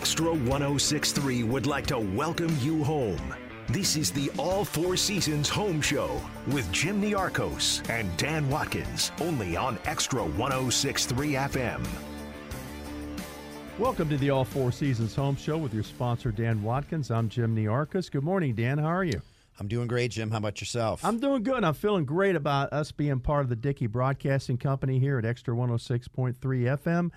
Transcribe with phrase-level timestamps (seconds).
[0.00, 3.34] Extra 1063 would like to welcome you home.
[3.68, 9.58] This is the All Four Seasons Home Show with Jim Niarchos and Dan Watkins, only
[9.58, 11.86] on Extra 1063 FM.
[13.78, 17.10] Welcome to the All Four Seasons Home Show with your sponsor, Dan Watkins.
[17.10, 18.10] I'm Jim Niarchos.
[18.10, 18.78] Good morning, Dan.
[18.78, 19.20] How are you?
[19.58, 20.30] I'm doing great, Jim.
[20.30, 21.04] How about yourself?
[21.04, 21.62] I'm doing good.
[21.62, 25.54] I'm feeling great about us being part of the Dickey Broadcasting Company here at Extra
[25.54, 27.10] 106.3 FM.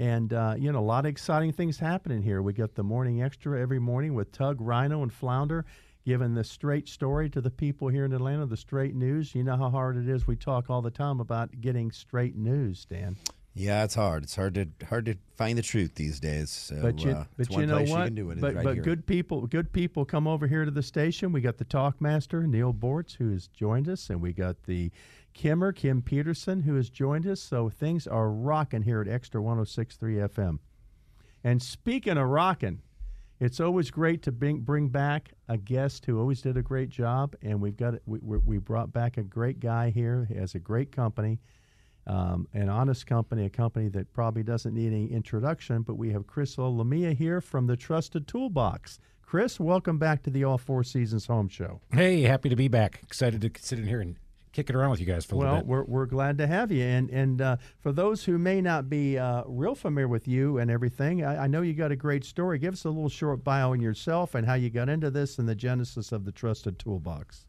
[0.00, 2.40] And, uh, you know, a lot of exciting things happening here.
[2.40, 5.66] We got the morning extra every morning with Tug, Rhino, and Flounder
[6.06, 9.34] giving the straight story to the people here in Atlanta, the straight news.
[9.34, 10.26] You know how hard it is.
[10.26, 13.18] We talk all the time about getting straight news, Dan.
[13.52, 14.22] Yeah, it's hard.
[14.22, 16.48] It's hard to hard to find the truth these days.
[16.48, 18.16] So, but you, uh, but you know what?
[18.16, 18.82] You but right but here.
[18.82, 21.32] good people, good people come over here to the station.
[21.32, 24.92] We got the talk master Neal Boortz who has joined us, and we got the
[25.40, 27.40] Kimmer Kim Peterson who has joined us.
[27.40, 30.58] So things are rocking here at Extra 106.3 FM.
[31.42, 32.82] And speaking of rocking,
[33.38, 37.34] it's always great to bring bring back a guest who always did a great job,
[37.40, 40.26] and we've got we we brought back a great guy here.
[40.28, 41.40] He has a great company
[42.06, 46.26] um, an honest company, a company that probably doesn't need any introduction, but we have
[46.26, 48.98] Chris Lolomia here from the Trusted Toolbox.
[49.22, 51.80] Chris, welcome back to the All Four Seasons Home Show.
[51.92, 53.00] Hey, happy to be back.
[53.02, 54.16] Excited to sit in here and
[54.52, 55.68] kick it around with you guys for a well, little bit.
[55.68, 56.84] Well, we're, we're glad to have you.
[56.84, 60.70] And and uh, for those who may not be uh, real familiar with you and
[60.70, 62.58] everything, I, I, know you got a great story.
[62.58, 65.48] Give us a little short bio on yourself and how you got into this and
[65.48, 67.46] the genesis of the Trusted Toolbox.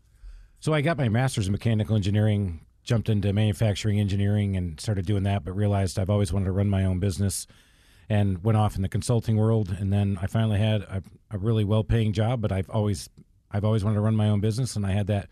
[0.59, 5.23] So I got my master's in mechanical engineering jumped into manufacturing engineering and started doing
[5.23, 7.47] that, but realized I've always wanted to run my own business
[8.09, 9.75] and went off in the consulting world.
[9.79, 13.09] And then I finally had a, a really well paying job, but I've always
[13.51, 15.29] I've always wanted to run my own business, and I had that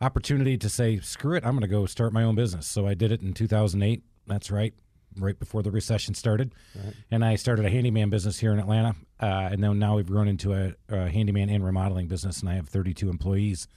[0.00, 2.94] opportunity to say, "Screw it, I'm going to go start my own business." So I
[2.94, 4.02] did it in 2008.
[4.26, 4.74] That's right,
[5.18, 6.94] right before the recession started, right.
[7.10, 8.94] and I started a handyman business here in Atlanta.
[9.18, 12.54] Uh, and then now we've grown into a, a handyman and remodeling business, and I
[12.54, 13.68] have 32 employees.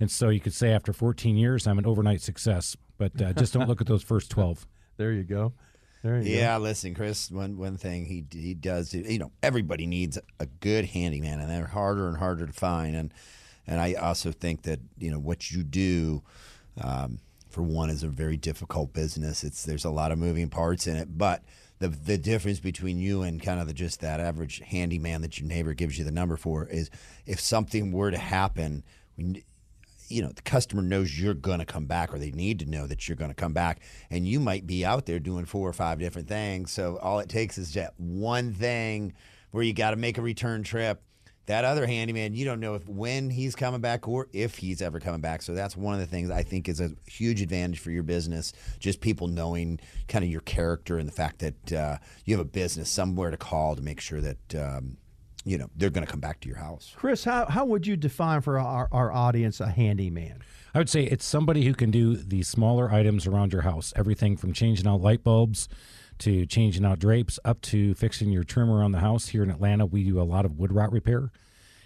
[0.00, 2.76] And so you could say after 14 years, I'm an overnight success.
[2.98, 4.66] But uh, just don't look at those first 12.
[4.98, 5.54] There you go.
[6.02, 6.64] There you yeah, go.
[6.64, 7.30] listen, Chris.
[7.30, 11.66] One one thing he he does, you know, everybody needs a good handyman, and they're
[11.66, 12.94] harder and harder to find.
[12.94, 13.14] And
[13.66, 16.22] and I also think that you know what you do.
[16.80, 17.18] Um,
[17.48, 19.44] for one, is a very difficult business.
[19.44, 21.42] It's there's a lot of moving parts in it, but
[21.80, 25.48] the the difference between you and kind of the, just that average handyman that your
[25.48, 26.88] neighbor gives you the number for is
[27.26, 28.84] if something were to happen,
[30.12, 32.86] you know the customer knows you're going to come back or they need to know
[32.86, 33.80] that you're going to come back
[34.10, 37.28] and you might be out there doing four or five different things so all it
[37.28, 39.14] takes is that one thing
[39.52, 41.02] where you got to make a return trip
[41.46, 45.00] that other handyman you don't know if when he's coming back or if he's ever
[45.00, 47.90] coming back so that's one of the things i think is a huge advantage for
[47.90, 52.36] your business just people knowing kind of your character and the fact that uh, you
[52.36, 54.96] have a business somewhere to call to make sure that um,
[55.44, 56.92] you know they're going to come back to your house.
[56.96, 60.40] Chris, how, how would you define for our, our audience a handyman?
[60.74, 64.36] I would say it's somebody who can do the smaller items around your house, everything
[64.36, 65.68] from changing out light bulbs
[66.22, 69.28] to changing out drapes up to fixing your trim around the house.
[69.28, 71.30] Here in Atlanta, we do a lot of wood rot repair.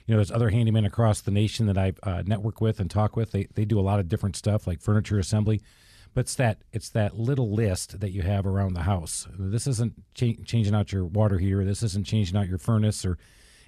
[0.06, 3.16] You know, there's other handymen across the nation that I uh, network with and talk
[3.16, 3.32] with.
[3.32, 5.62] They, they do a lot of different stuff like furniture assembly,
[6.14, 9.26] but it's that it's that little list that you have around the house.
[9.38, 11.64] This isn't cha- changing out your water heater.
[11.64, 13.18] This isn't changing out your furnace or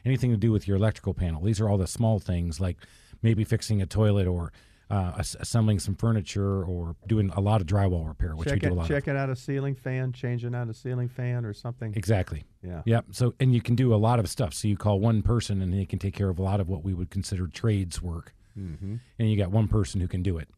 [0.04, 1.42] anything to do with your electrical panel.
[1.42, 2.76] These are all the small things like
[3.22, 4.52] maybe fixing a toilet or
[4.90, 8.66] uh, assembling some furniture or doing a lot of drywall repair, which check we do
[8.68, 8.88] it, a lot.
[8.88, 9.20] Checking of.
[9.20, 11.92] out a ceiling fan, changing out a ceiling fan, or something.
[11.94, 12.44] Exactly.
[12.62, 12.82] Yeah.
[12.86, 13.06] Yep.
[13.12, 14.54] So and you can do a lot of stuff.
[14.54, 16.84] So you call one person and they can take care of a lot of what
[16.84, 18.34] we would consider trades work.
[18.58, 18.96] Mm-hmm.
[19.18, 20.48] And you got one person who can do it.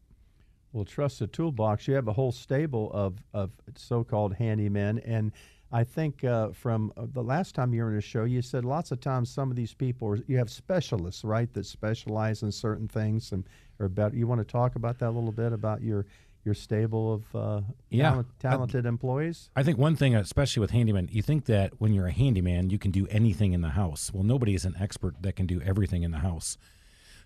[0.73, 5.33] Well, Trusted Toolbox, you have a whole stable of of so-called handymen and
[5.73, 8.65] I think uh, from uh, the last time you were in a show, you said
[8.65, 12.51] lots of times some of these people, are, you have specialists, right, that specialize in
[12.51, 13.45] certain things and
[13.81, 14.15] are better.
[14.15, 16.05] You want to talk about that a little bit about your
[16.43, 18.09] your stable of uh, yeah.
[18.09, 19.49] talent, talented I, employees?
[19.55, 22.79] I think one thing, especially with handyman, you think that when you're a handyman, you
[22.79, 24.11] can do anything in the house.
[24.11, 26.57] Well, nobody is an expert that can do everything in the house.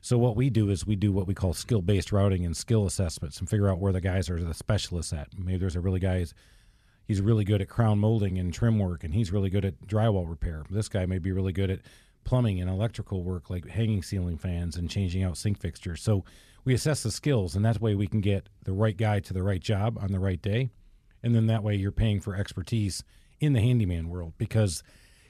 [0.01, 3.39] So what we do is we do what we call skill-based routing and skill assessments
[3.39, 5.29] and figure out where the guys are the specialists at.
[5.37, 6.33] Maybe there's a really guys
[7.07, 10.29] he's really good at crown molding and trim work, and he's really good at drywall
[10.29, 10.63] repair.
[10.69, 11.79] This guy may be really good at
[12.25, 16.01] plumbing and electrical work, like hanging ceiling fans and changing out sink fixtures.
[16.01, 16.25] So
[16.65, 19.43] we assess the skills, and that way we can get the right guy to the
[19.43, 20.71] right job on the right day,
[21.23, 23.03] and then that way you're paying for expertise
[23.39, 24.83] in the handyman world because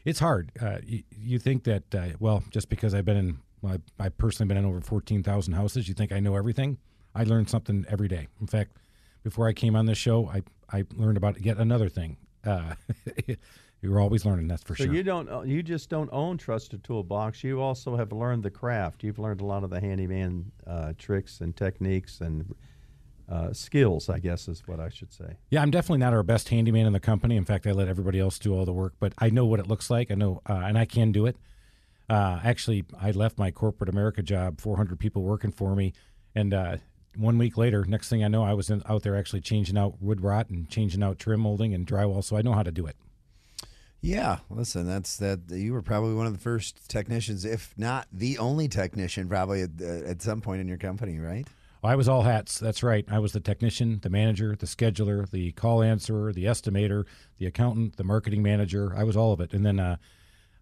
[0.05, 0.51] it's hard.
[0.59, 4.17] Uh, you, you, think that uh, well, just because I've been in, well, I, I've
[4.17, 6.77] personally been in over fourteen thousand houses, you think I know everything?
[7.13, 8.27] I learn something every day.
[8.39, 8.77] In fact,
[9.23, 12.17] before I came on this show, I I learned about yet another thing.
[12.45, 12.75] Uh,
[13.85, 14.93] you're always learning, that's for so sure.
[14.93, 17.43] you don't uh, you just don't own Trusted Toolbox.
[17.43, 19.03] You also have learned the craft.
[19.03, 22.53] You've learned a lot of the handyman uh, tricks and techniques and
[23.29, 25.37] uh, skills, I guess is what I should say.
[25.49, 27.37] Yeah, I'm definitely not our best handyman in the company.
[27.37, 29.67] In fact, I let everybody else do all the work, but I know what it
[29.67, 30.11] looks like.
[30.11, 31.37] I know, uh, and I can do it.
[32.07, 35.93] Uh, actually, I left my corporate America job, 400 people working for me,
[36.35, 36.77] and uh,
[37.17, 40.01] one week later, next thing I know, I was in, out there actually changing out
[40.01, 42.85] wood rot and changing out trim molding and drywall, so I know how to do
[42.85, 42.95] it.
[44.01, 45.41] Yeah, listen, that's that.
[45.49, 49.71] You were probably one of the first technicians, if not the only technician, probably at,
[49.81, 51.47] uh, at some point in your company, right?
[51.81, 52.59] Well, I was all hats.
[52.59, 53.05] That's right.
[53.09, 57.05] I was the technician, the manager, the scheduler, the call answerer, the estimator,
[57.37, 58.93] the accountant, the marketing manager.
[58.95, 59.97] I was all of it, and then uh,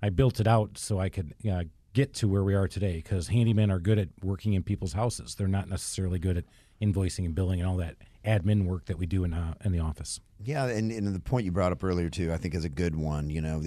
[0.01, 1.63] I built it out so I could uh,
[1.93, 2.95] get to where we are today.
[2.97, 5.35] Because handymen are good at working in people's houses.
[5.35, 6.45] They're not necessarily good at
[6.81, 9.79] invoicing and billing and all that admin work that we do in uh, in the
[9.79, 10.19] office.
[10.45, 12.95] Yeah, and, and the point you brought up earlier too, I think is a good
[12.95, 13.29] one.
[13.29, 13.63] You know,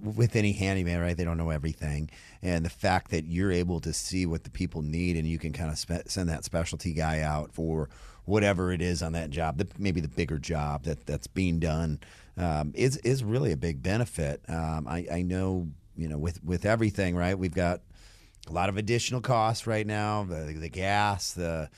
[0.00, 1.16] with any handyman, right?
[1.16, 2.10] They don't know everything,
[2.40, 5.52] and the fact that you're able to see what the people need, and you can
[5.52, 7.88] kind of spe- send that specialty guy out for
[8.24, 11.98] whatever it is on that job, the, maybe the bigger job that that's being done,
[12.36, 14.40] um, is is really a big benefit.
[14.48, 17.36] Um, I, I know, you know, with with everything, right?
[17.38, 17.80] We've got
[18.48, 21.68] a lot of additional costs right now, the, the gas, the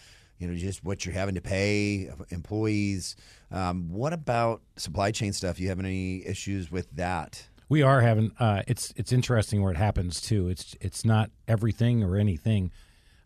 [0.44, 3.16] you know, just what you're having to pay employees.
[3.50, 5.58] Um, what about supply chain stuff?
[5.58, 7.48] You having any issues with that?
[7.70, 8.32] We are having.
[8.38, 10.48] Uh, it's it's interesting where it happens too.
[10.48, 12.72] It's it's not everything or anything.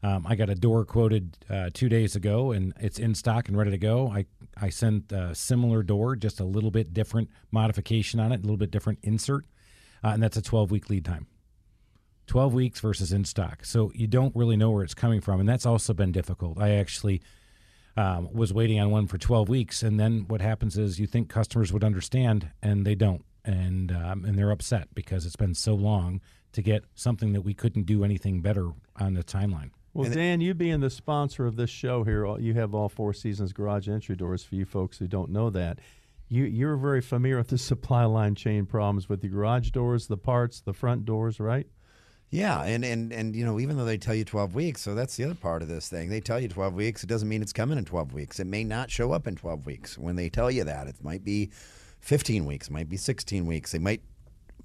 [0.01, 3.59] Um, I got a door quoted uh, two days ago, and it's in stock and
[3.59, 4.09] ready to go.
[4.09, 4.27] I
[4.57, 8.57] I sent a similar door, just a little bit different modification on it, a little
[8.57, 9.45] bit different insert,
[10.05, 11.27] uh, and that's a 12 week lead time.
[12.29, 13.65] 12 weeks versus in stock.
[13.65, 15.41] So you don't really know where it's coming from.
[15.41, 16.61] And that's also been difficult.
[16.61, 17.21] I actually
[17.97, 19.83] um, was waiting on one for 12 weeks.
[19.83, 23.25] And then what happens is you think customers would understand, and they don't.
[23.45, 26.21] And, um, and they're upset because it's been so long
[26.53, 29.71] to get something that we couldn't do anything better on the timeline.
[29.95, 33.53] Well, Dan, you being the sponsor of this show here, you have all four seasons
[33.53, 35.79] garage entry doors for you folks who don't know that.
[36.29, 40.19] You, you're very familiar with the supply line chain problems with the garage doors, the
[40.19, 41.67] parts, the front doors, right?
[42.31, 45.17] Yeah, and, and and you know, even though they tell you 12 weeks, so that's
[45.17, 46.11] the other part of this thing.
[46.11, 48.39] They tell you 12 weeks, it doesn't mean it's coming in 12 weeks.
[48.39, 49.97] It may not show up in 12 weeks.
[49.97, 51.51] When they tell you that, it might be
[52.01, 53.73] 15 weeks, might be 16 weeks.
[53.73, 54.03] They might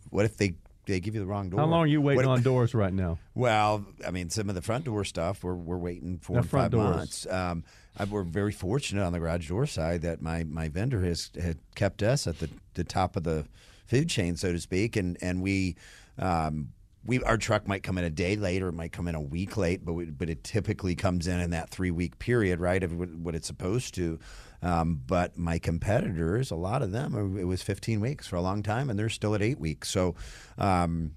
[0.09, 0.55] what if they
[0.85, 1.61] they give you the wrong door?
[1.61, 3.17] How long are you waiting what, on doors right now?
[3.33, 6.95] Well, I mean, some of the front door stuff we're we're waiting for five doors.
[6.95, 7.27] months.
[7.27, 7.63] Um,
[7.97, 11.59] I, we're very fortunate on the garage door side that my my vendor has had
[11.75, 13.45] kept us at the, the top of the
[13.85, 15.75] food chain, so to speak, and and we
[16.17, 16.69] um,
[17.05, 19.21] we our truck might come in a day late or it might come in a
[19.21, 22.81] week late, but we, but it typically comes in in that three week period, right?
[22.81, 24.19] Of what it's supposed to.
[24.61, 28.63] Um, but my competitors, a lot of them, it was 15 weeks for a long
[28.63, 29.89] time, and they're still at eight weeks.
[29.89, 30.15] So
[30.57, 31.15] um,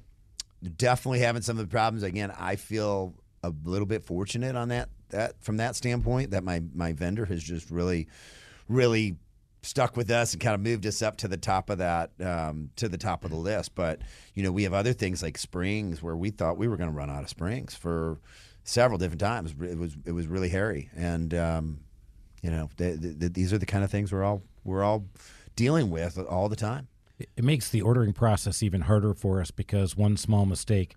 [0.77, 2.03] definitely having some of the problems.
[2.03, 3.15] Again, I feel
[3.45, 7.41] a little bit fortunate on that that from that standpoint that my my vendor has
[7.43, 8.09] just really
[8.69, 9.17] really
[9.67, 12.71] stuck with us and kind of moved us up to the top of that um,
[12.77, 13.75] to the top of the list.
[13.75, 14.01] But
[14.35, 16.97] you know, we have other things like springs where we thought we were going to
[16.97, 18.19] run out of springs for
[18.65, 19.55] several different times.
[19.61, 21.81] It was it was really hairy, and um,
[22.43, 25.05] you know, these are the kind of things we're all we're all
[25.57, 26.89] dealing with all the time.
[27.19, 30.97] It makes the ordering process even harder for us because one small mistake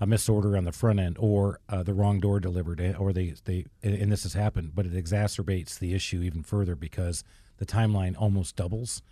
[0.00, 3.34] a misorder on the front end or uh, the wrong door delivered eh, or they,
[3.44, 7.24] they and this has happened but it exacerbates the issue even further because
[7.58, 9.02] the timeline almost doubles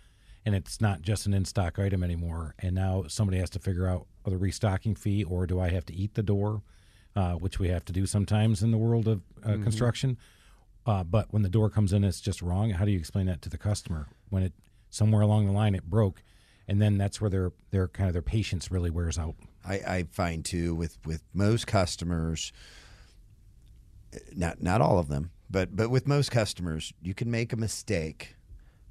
[0.45, 2.55] and it's not just an in-stock item anymore.
[2.59, 5.93] And now somebody has to figure out the restocking fee or do i have to
[5.93, 6.61] eat the door
[7.17, 9.63] uh, which we have to do sometimes in the world of uh, mm-hmm.
[9.63, 10.17] construction.
[10.85, 12.69] Uh, but when the door comes in it's just wrong.
[12.69, 14.07] How do you explain that to the customer?
[14.29, 14.53] When it
[14.89, 16.23] somewhere along the line it broke
[16.67, 19.35] and then that's where their their kind of their patience really wears out.
[19.65, 22.53] I, I find too with with most customers
[24.35, 28.36] not not all of them but but with most customers you can make a mistake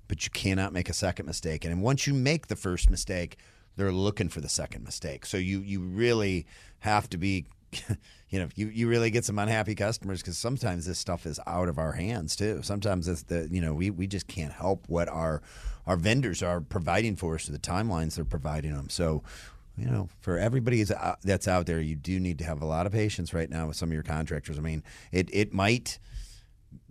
[0.08, 1.64] but you cannot make a second mistake.
[1.64, 3.36] And once you make the first mistake,
[3.76, 5.26] they're looking for the second mistake.
[5.26, 6.46] So you you really
[6.80, 7.46] have to be
[8.28, 11.68] you know, you, you really get some unhappy customers because sometimes this stuff is out
[11.68, 12.60] of our hands too.
[12.62, 15.42] Sometimes it's the you know we, we just can't help what our
[15.86, 18.88] our vendors are providing for us, or the timelines they're providing them.
[18.88, 19.22] So
[19.76, 22.86] you know, for everybody uh, that's out there, you do need to have a lot
[22.86, 24.58] of patience right now with some of your contractors.
[24.58, 24.82] I mean,
[25.12, 25.98] it, it might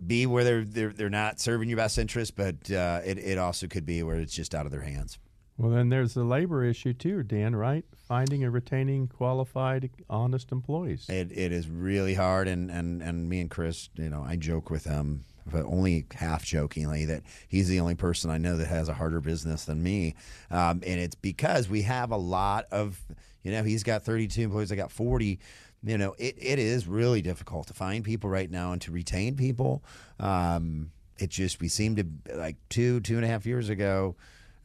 [0.04, 3.66] be where they're, they're, they're not serving your best interest, but uh, it, it also
[3.66, 5.18] could be where it's just out of their hands.
[5.58, 7.84] Well, then there's the labor issue too, Dan, right?
[7.94, 11.06] Finding and retaining qualified, honest employees.
[11.08, 12.46] It, it is really hard.
[12.46, 16.44] And, and, and me and Chris, you know, I joke with him but only half
[16.44, 20.14] jokingly, that he's the only person I know that has a harder business than me.
[20.50, 23.00] Um, and it's because we have a lot of,
[23.42, 25.38] you know, he's got 32 employees, I got 40.
[25.82, 29.36] You know, it, it is really difficult to find people right now and to retain
[29.36, 29.84] people.
[30.18, 32.04] Um, it just, we seem to,
[32.34, 34.16] like two, two and a half years ago,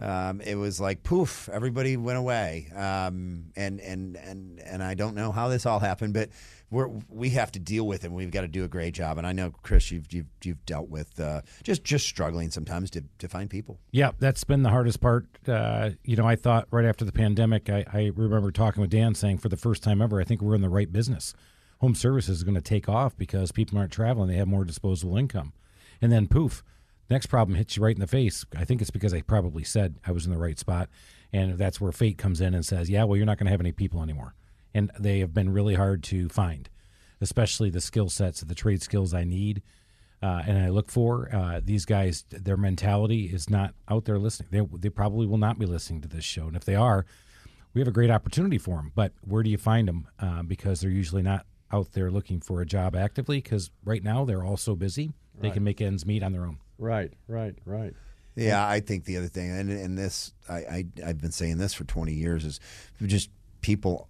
[0.02, 5.16] um, it was like poof, everybody went away, um, and and and and I don't
[5.16, 6.30] know how this all happened, but
[6.72, 8.08] we're we have to deal with it.
[8.08, 10.66] and We've got to do a great job, and I know Chris, you've you've, you've
[10.66, 13.80] dealt with uh, just just struggling sometimes to, to find people.
[13.92, 15.28] Yeah, that's been the hardest part.
[15.48, 19.14] Uh, you know, I thought right after the pandemic, I, I remember talking with Dan
[19.14, 21.34] saying for the first time ever, I think we're in the right business.
[21.80, 25.18] Home services is going to take off because people aren't traveling; they have more disposable
[25.18, 25.54] income,
[26.02, 26.64] and then poof
[27.12, 28.46] Next problem hits you right in the face.
[28.56, 30.88] I think it's because I probably said I was in the right spot.
[31.34, 33.60] And that's where fate comes in and says, yeah, well, you're not going to have
[33.60, 34.34] any people anymore.
[34.74, 36.70] And they have been really hard to find,
[37.20, 39.62] especially the skill sets, the trade skills I need
[40.24, 41.30] uh, and I look for.
[41.36, 44.48] Uh, these guys, their mentality is not out there listening.
[44.50, 46.48] They, they probably will not be listening to this show.
[46.48, 47.06] And if they are,
[47.74, 48.94] we have a great opportunity for them.
[48.96, 50.08] But where do you find them?
[50.18, 54.24] Uh, because they're usually not out there looking for a job actively because right now
[54.24, 56.58] they're all so busy, they can make ends meet on their own.
[56.78, 57.94] Right, right, right.
[58.36, 61.74] Yeah, I think the other thing, and, and this, I, I, I've been saying this
[61.74, 62.60] for 20 years, is
[63.02, 63.30] just
[63.62, 64.08] people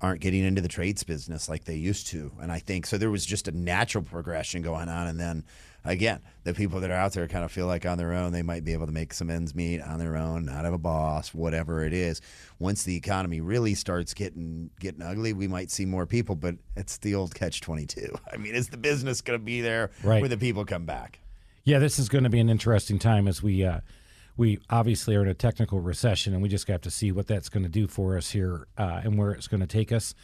[0.00, 2.32] aren't getting into the trades business like they used to.
[2.40, 5.08] And I think so there was just a natural progression going on.
[5.08, 5.44] And then
[5.84, 8.42] again, the people that are out there kind of feel like on their own, they
[8.42, 11.34] might be able to make some ends meet on their own, not have a boss,
[11.34, 12.22] whatever it is.
[12.58, 16.96] Once the economy really starts getting getting ugly, we might see more people, but it's
[16.98, 18.08] the old catch 22.
[18.32, 20.22] I mean, is the business going to be there right.
[20.22, 21.20] when the people come back?
[21.62, 23.80] Yeah, this is going to be an interesting time as we uh,
[24.36, 27.50] we obviously are in a technical recession, and we just have to see what that's
[27.50, 30.14] going to do for us here uh, and where it's going to take us.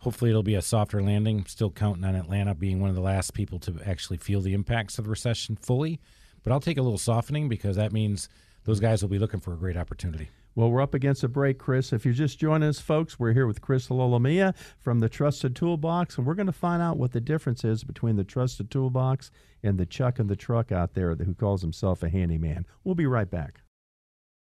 [0.00, 1.46] Hopefully, it'll be a softer landing.
[1.46, 4.98] Still counting on Atlanta being one of the last people to actually feel the impacts
[4.98, 5.98] of the recession fully,
[6.42, 8.28] but I'll take a little softening because that means
[8.64, 10.28] those guys will be looking for a great opportunity.
[10.54, 11.94] Well, we're up against a break, Chris.
[11.94, 16.18] If you're just joining us, folks, we're here with Chris Lolomia from the Trusted Toolbox,
[16.18, 19.30] and we're going to find out what the difference is between the Trusted Toolbox
[19.62, 22.66] and the Chuck and the truck out there who calls himself a handyman.
[22.84, 23.62] We'll be right back.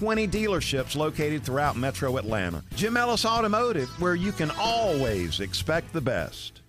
[0.00, 2.64] 20 dealerships located throughout metro Atlanta.
[2.74, 6.62] Jim Ellis Automotive, where you can always expect the best.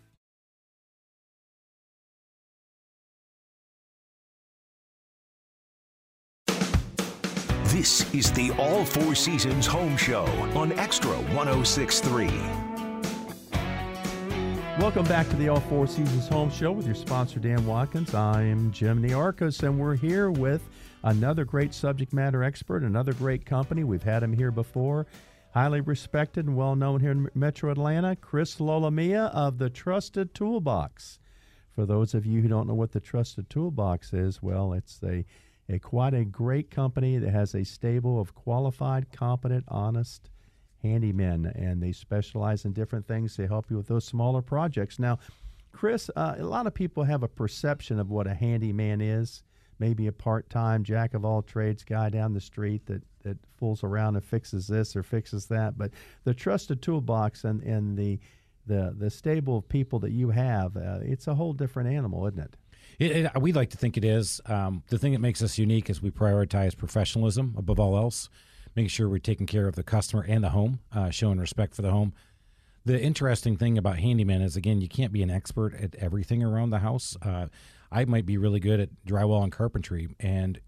[7.68, 12.28] This is the All Four Seasons Home Show on Extra 1063.
[14.78, 18.14] Welcome back to the All Four Seasons Home Show with your sponsor, Dan Watkins.
[18.14, 20.68] I'm Jim Niarchos, and we're here with
[21.04, 23.84] another great subject matter expert, another great company.
[23.84, 25.08] We've had him here before.
[25.54, 31.20] Highly respected and well known here in Metro Atlanta, Chris Lolomia of the Trusted Toolbox.
[31.76, 35.26] For those of you who don't know what the Trusted Toolbox is, well, it's a,
[35.68, 40.30] a quite a great company that has a stable of qualified, competent, honest
[40.84, 45.00] handymen, and they specialize in different things to help you with those smaller projects.
[45.00, 45.20] Now,
[45.72, 49.44] Chris, uh, a lot of people have a perception of what a handyman is.
[49.82, 54.16] Maybe a part-time jack of all trades guy down the street that, that fools around
[54.16, 55.76] and fixes this or fixes that.
[55.76, 55.90] But
[56.24, 58.20] the trusted toolbox and, and the
[58.68, 62.40] the the stable of people that you have, uh, it's a whole different animal, isn't
[62.40, 62.58] it?
[63.00, 64.40] It, it, we like to think it is.
[64.46, 68.30] Um, the thing that makes us unique is we prioritize professionalism above all else,
[68.76, 71.82] making sure we're taking care of the customer and the home, uh, showing respect for
[71.82, 72.14] the home.
[72.86, 76.70] The interesting thing about handyman is, again, you can't be an expert at everything around
[76.70, 77.18] the house.
[77.22, 77.48] Uh,
[77.92, 80.60] I might be really good at drywall and carpentry, and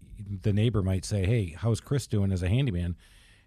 [0.42, 2.96] the neighbor might say, "Hey, how's Chris doing as a handyman?"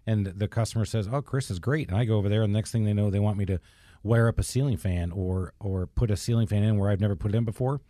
[0.06, 2.58] And the customer says, "Oh, Chris is great." And I go over there, and the
[2.58, 3.60] next thing they know, they want me to
[4.02, 7.16] wire up a ceiling fan or or put a ceiling fan in where I've never
[7.16, 7.80] put it in before.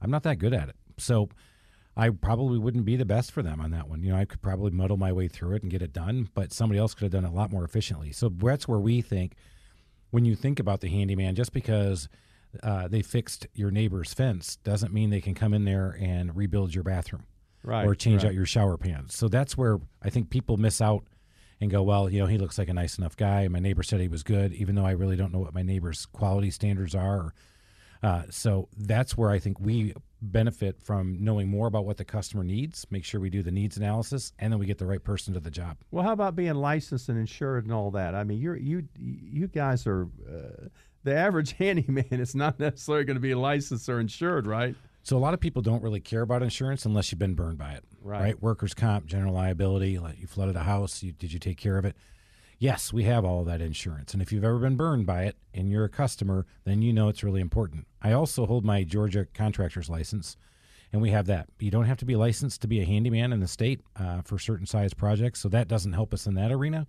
[0.00, 1.28] I'm not that good at it, so
[1.96, 4.02] I probably wouldn't be the best for them on that one.
[4.02, 6.52] You know, I could probably muddle my way through it and get it done, but
[6.52, 8.12] somebody else could have done it a lot more efficiently.
[8.12, 9.34] So that's where we think
[10.10, 12.08] when you think about the handyman, just because
[12.62, 16.74] uh, they fixed your neighbor's fence doesn't mean they can come in there and rebuild
[16.74, 17.24] your bathroom
[17.62, 17.84] Right.
[17.84, 18.28] or change right.
[18.28, 19.14] out your shower pans.
[19.16, 21.04] So that's where I think people miss out
[21.60, 23.48] and go, well, you know, he looks like a nice enough guy.
[23.48, 26.06] My neighbor said he was good, even though I really don't know what my neighbor's
[26.06, 27.34] quality standards are.
[28.02, 32.44] Uh, so that's where I think we benefit from knowing more about what the customer
[32.44, 35.34] needs, make sure we do the needs analysis, and then we get the right person
[35.34, 35.78] to the job.
[35.90, 38.14] Well, how about being licensed and insured and all that?
[38.14, 40.68] I mean, you're you you guys are uh,
[41.06, 44.74] the average handyman is not necessarily going to be licensed or insured, right?
[45.02, 47.72] So a lot of people don't really care about insurance unless you've been burned by
[47.72, 48.40] it, Right.
[48.42, 51.84] Workers' comp, general liability, like you flooded a house, you, did you take care of
[51.84, 51.96] it?
[52.58, 55.70] Yes, we have all that insurance, and if you've ever been burned by it and
[55.70, 57.86] you're a customer, then you know it's really important.
[58.02, 60.36] I also hold my Georgia contractor's license,
[60.92, 61.48] and we have that.
[61.60, 64.38] You don't have to be licensed to be a handyman in the state uh, for
[64.38, 66.86] certain size projects, so that doesn't help us in that arena.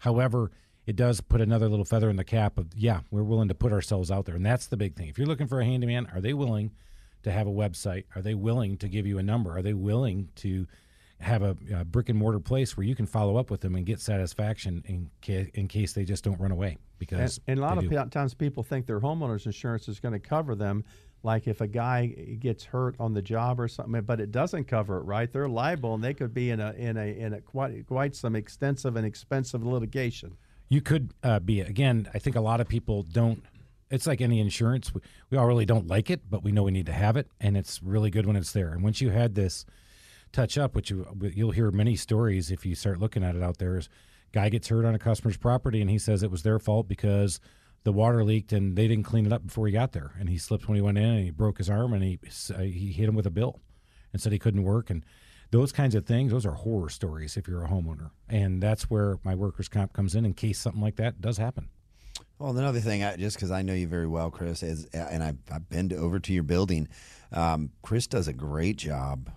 [0.00, 0.50] However,
[0.88, 3.72] it does put another little feather in the cap of yeah, we're willing to put
[3.74, 5.08] ourselves out there, and that's the big thing.
[5.08, 6.70] If you're looking for a handyman, are they willing
[7.24, 8.04] to have a website?
[8.16, 9.54] Are they willing to give you a number?
[9.54, 10.66] Are they willing to
[11.20, 13.84] have a, a brick and mortar place where you can follow up with them and
[13.84, 16.70] get satisfaction in ca- in case they just don't run away?
[16.70, 20.14] And, Because and a lot of pe- times people think their homeowner's insurance is going
[20.14, 20.84] to cover them.
[21.22, 22.06] Like if a guy
[22.40, 25.30] gets hurt on the job or something, but it doesn't cover it, right?
[25.30, 28.34] They're liable, and they could be in a in a in a quite quite some
[28.34, 30.38] extensive and expensive litigation.
[30.68, 32.08] You could uh, be again.
[32.12, 33.42] I think a lot of people don't.
[33.90, 34.92] It's like any insurance.
[34.92, 35.00] We,
[35.30, 37.56] we all really don't like it, but we know we need to have it, and
[37.56, 38.68] it's really good when it's there.
[38.68, 39.64] And once you had this
[40.32, 43.56] touch up, which you, you'll hear many stories if you start looking at it out
[43.58, 43.88] there, is
[44.32, 47.40] guy gets hurt on a customer's property, and he says it was their fault because
[47.84, 50.36] the water leaked and they didn't clean it up before he got there, and he
[50.36, 52.18] slipped when he went in, and he broke his arm, and he
[52.54, 53.60] uh, he hit him with a bill,
[54.12, 55.04] and said he couldn't work, and
[55.50, 58.10] those kinds of things, those are horror stories if you're a homeowner.
[58.28, 61.68] And that's where my workers' comp comes in in case something like that does happen.
[62.38, 65.38] Well, another thing, I, just because I know you very well, Chris, is, and I've,
[65.50, 66.88] I've been to, over to your building,
[67.32, 69.30] um, Chris does a great job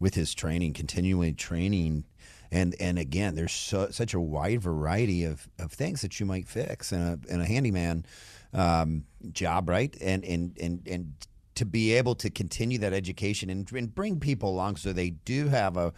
[0.00, 2.04] with his training, continually training.
[2.50, 6.48] And, and again, there's so, such a wide variety of, of things that you might
[6.48, 8.06] fix in a, in a handyman
[8.54, 9.94] um, job, right?
[10.00, 11.12] And, and, and, and
[11.58, 15.48] to be able to continue that education and, and bring people along so they do
[15.48, 15.92] have a,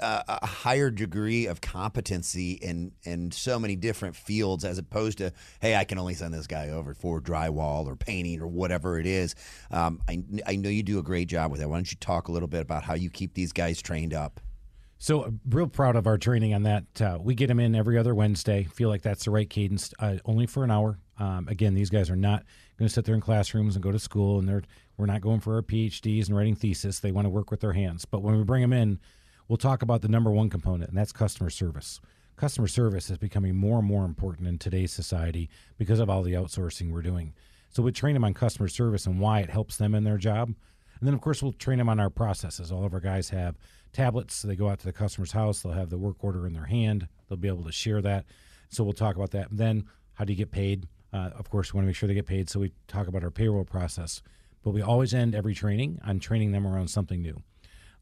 [0.00, 5.76] a, higher degree of competency in in so many different fields as opposed to hey
[5.76, 9.34] I can only send this guy over for drywall or painting or whatever it is.
[9.70, 11.68] Um, I I know you do a great job with that.
[11.68, 14.40] Why don't you talk a little bit about how you keep these guys trained up?
[15.00, 17.00] So, uh, real proud of our training on that.
[17.00, 18.64] Uh, we get them in every other Wednesday.
[18.64, 20.98] Feel like that's the right cadence, uh, only for an hour.
[21.20, 22.44] Um, again, these guys are not
[22.78, 24.62] going to sit there in classrooms and go to school, and they're
[24.96, 27.00] we're not going for our PhDs and writing thesis.
[27.00, 28.04] They want to work with their hands.
[28.04, 28.98] But when we bring them in,
[29.46, 32.00] we'll talk about the number one component, and that's customer service.
[32.36, 36.34] Customer service is becoming more and more important in today's society because of all the
[36.34, 37.34] outsourcing we're doing.
[37.70, 40.48] So we train them on customer service and why it helps them in their job.
[40.48, 42.72] And then, of course, we'll train them on our processes.
[42.72, 43.56] All of our guys have
[43.92, 44.34] tablets.
[44.34, 45.62] So they go out to the customer's house.
[45.62, 47.06] They'll have the work order in their hand.
[47.28, 48.24] They'll be able to share that.
[48.68, 49.50] So we'll talk about that.
[49.50, 50.86] And then, how do you get paid?
[51.12, 52.50] Uh, of course, we want to make sure they get paid.
[52.50, 54.22] So we talk about our payroll process.
[54.62, 57.42] But we always end every training on training them around something new.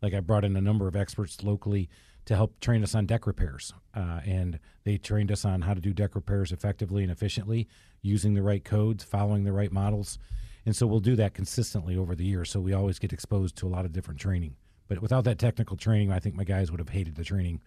[0.02, 1.88] Like I brought in a number of experts locally
[2.24, 3.72] to help train us on deck repairs.
[3.94, 7.68] Uh, and they trained us on how to do deck repairs effectively and efficiently,
[8.02, 10.18] using the right codes, following the right models.
[10.64, 12.50] And so we'll do that consistently over the years.
[12.50, 14.56] So we always get exposed to a lot of different training.
[14.88, 17.60] But without that technical training, I think my guys would have hated the training.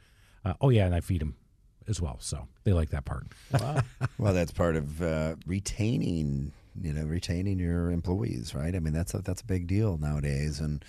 [0.44, 1.36] Uh, oh, yeah, and I feed them
[1.90, 2.18] as well.
[2.20, 3.28] So they like that part.
[4.18, 8.76] Well, that's part of uh, retaining you know retaining your employees, right?
[8.76, 10.84] I mean that's a, that's a big deal nowadays, and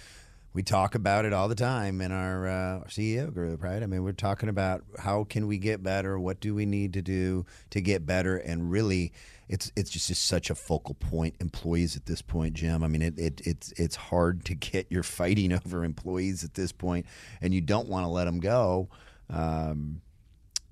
[0.52, 3.82] we talk about it all the time in our uh, CEO group, right?
[3.82, 7.02] I mean, we're talking about how can we get better, what do we need to
[7.02, 9.12] do to get better, and really,
[9.48, 11.36] it's it's just, just such a focal point.
[11.40, 12.82] Employees at this point, Jim.
[12.82, 14.86] I mean, it, it it's it's hard to get.
[14.90, 17.06] You're fighting over employees at this point,
[17.40, 18.88] and you don't want to let them go.
[19.28, 20.00] Um,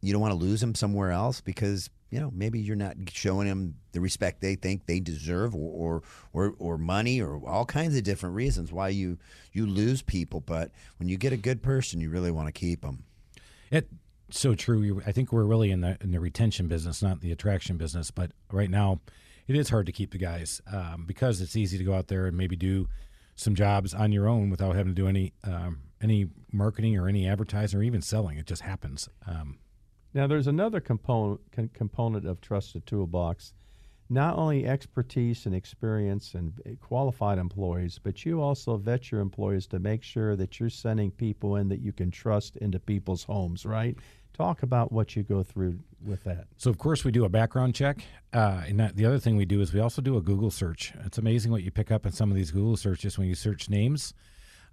[0.00, 3.48] you don't want to lose them somewhere else because you know maybe you're not showing
[3.48, 8.02] them the respect they think they deserve or, or or money or all kinds of
[8.02, 9.18] different reasons why you
[9.52, 10.40] you lose people.
[10.40, 13.04] But when you get a good person you really want to keep them
[13.70, 13.88] it
[14.30, 15.02] so true.
[15.06, 18.11] I think we're really in the in the retention business not the attraction business.
[18.11, 19.00] But right now
[19.46, 22.26] it is hard to keep the guys um, because it's easy to go out there
[22.26, 22.88] and maybe do
[23.34, 27.26] some jobs on your own without having to do any um, any marketing or any
[27.26, 28.38] advertising or even selling.
[28.38, 29.08] It just happens.
[29.26, 29.58] Um,
[30.18, 31.40] now, there's another component
[31.74, 33.52] component of Trusted Toolbox.
[34.11, 39.78] Not only expertise and experience and qualified employees, but you also vet your employees to
[39.78, 43.96] make sure that you're sending people in that you can trust into people's homes, right?
[44.33, 46.48] Talk about what you go through with that.
[46.57, 48.02] So, of course, we do a background check.
[48.33, 50.92] Uh, and that, the other thing we do is we also do a Google search.
[51.04, 53.70] It's amazing what you pick up in some of these Google searches when you search
[53.70, 54.14] names,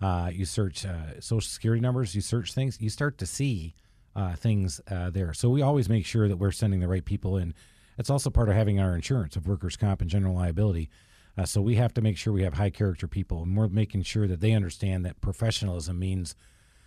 [0.01, 3.75] uh, you search uh, social security numbers, you search things, you start to see
[4.15, 5.33] uh, things uh, there.
[5.33, 7.53] So we always make sure that we're sending the right people in.
[7.97, 10.89] It's also part of having our insurance of workers' comp and general liability.
[11.37, 14.03] Uh, so we have to make sure we have high character people, and we're making
[14.03, 16.35] sure that they understand that professionalism means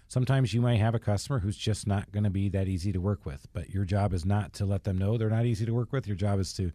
[0.09, 3.01] sometimes you might have a customer who's just not going to be that easy to
[3.01, 3.47] work with.
[3.53, 6.07] But your job is not to let them know they're not easy to work with.
[6.07, 6.73] Your job is to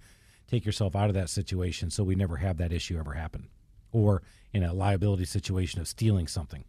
[0.48, 3.50] take yourself out of that situation so we never have that issue ever happen,
[3.92, 6.64] or in a liability situation of stealing something.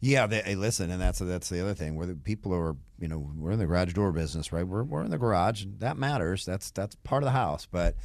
[0.00, 3.08] Yeah, they, hey, listen, and that's that's the other thing where the people are, you
[3.08, 4.66] know, we're in the garage door business, right?
[4.66, 6.44] We're we're in the garage, that matters.
[6.44, 7.96] That's that's part of the house, but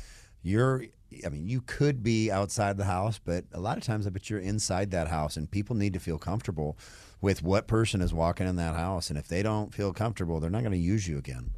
[0.42, 0.86] you're
[1.26, 4.30] I mean, you could be outside the house, but a lot of times I bet
[4.30, 6.78] you're inside that house, and people need to feel comfortable
[7.20, 9.10] with what person is walking in that house.
[9.10, 11.52] And if they don't feel comfortable, they're not going to use you again.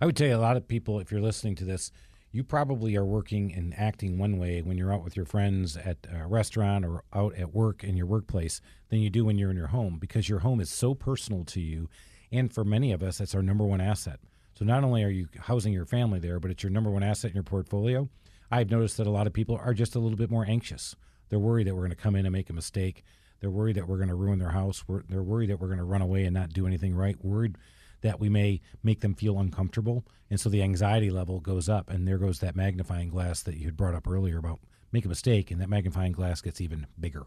[0.00, 1.92] I would tell you a lot of people, if you're listening to this,
[2.32, 5.98] you probably are working and acting one way when you're out with your friends at
[6.12, 9.56] a restaurant or out at work in your workplace than you do when you're in
[9.56, 11.88] your home because your home is so personal to you.
[12.30, 14.20] And for many of us, that's our number one asset.
[14.54, 17.30] So not only are you housing your family there, but it's your number one asset
[17.30, 18.08] in your portfolio.
[18.50, 20.94] I've noticed that a lot of people are just a little bit more anxious.
[21.28, 23.04] They're worried that we're going to come in and make a mistake.
[23.40, 24.84] They're worried that we're going to ruin their house.
[25.08, 27.16] they're worried that we're going to run away and not do anything right.
[27.24, 27.56] Worried
[28.02, 30.04] that we may make them feel uncomfortable.
[30.30, 33.64] And so the anxiety level goes up, and there goes that magnifying glass that you
[33.64, 34.60] had brought up earlier about
[34.92, 37.26] make a mistake, and that magnifying glass gets even bigger.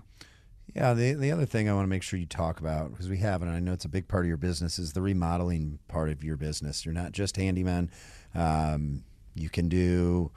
[0.74, 3.18] Yeah, the the other thing I want to make sure you talk about because we
[3.18, 6.10] have, and I know it's a big part of your business, is the remodeling part
[6.10, 6.86] of your business.
[6.86, 7.92] You're not just handyman.
[8.34, 9.04] Um,
[9.36, 10.32] you can do,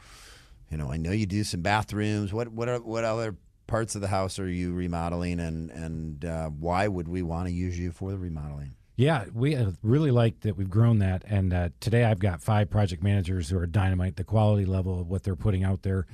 [0.71, 2.33] you know, I know you do some bathrooms.
[2.33, 6.49] What what are what other parts of the house are you remodeling, and and uh,
[6.51, 8.75] why would we want to use you for the remodeling?
[8.99, 11.23] Yeah, we really like that we've grown that.
[11.27, 14.17] And uh, today I've got five project managers who are dynamite.
[14.17, 16.07] The quality level of what they're putting out there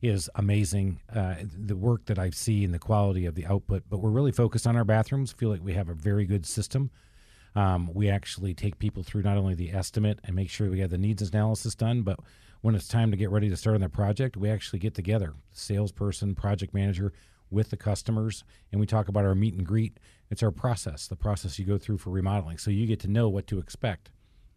[0.00, 1.00] is amazing.
[1.12, 4.30] Uh, the work that I see and the quality of the output, but we're really
[4.30, 5.32] focused on our bathrooms.
[5.32, 6.90] Feel like we have a very good system.
[7.56, 10.90] Um, we actually take people through not only the estimate and make sure we have
[10.90, 12.20] the needs analysis done, but
[12.60, 15.34] when it's time to get ready to start on the project, we actually get together,
[15.50, 17.12] salesperson, project manager,
[17.50, 19.98] with the customers, and we talk about our meet and greet.
[20.30, 22.58] It's our process, the process you go through for remodeling.
[22.58, 24.10] So you get to know what to expect.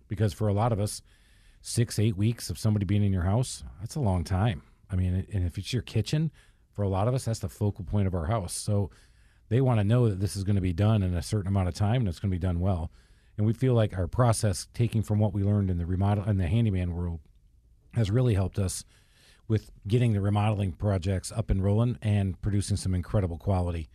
[0.08, 1.02] Because for a lot of us,
[1.62, 4.62] six, eight weeks of somebody being in your house, that's a long time.
[4.92, 6.32] I mean, and if it's your kitchen,
[6.74, 8.54] for a lot of us, that's the focal point of our house.
[8.54, 8.92] So
[9.50, 11.68] they want to know that this is going to be done in a certain amount
[11.68, 12.92] of time and it's going to be done well.
[13.38, 16.38] And we feel like our process, taking from what we learned in the remodel in
[16.38, 17.20] the handyman world,
[17.94, 18.86] has really helped us
[19.48, 23.90] with getting the remodeling projects up and rolling and producing some incredible quality.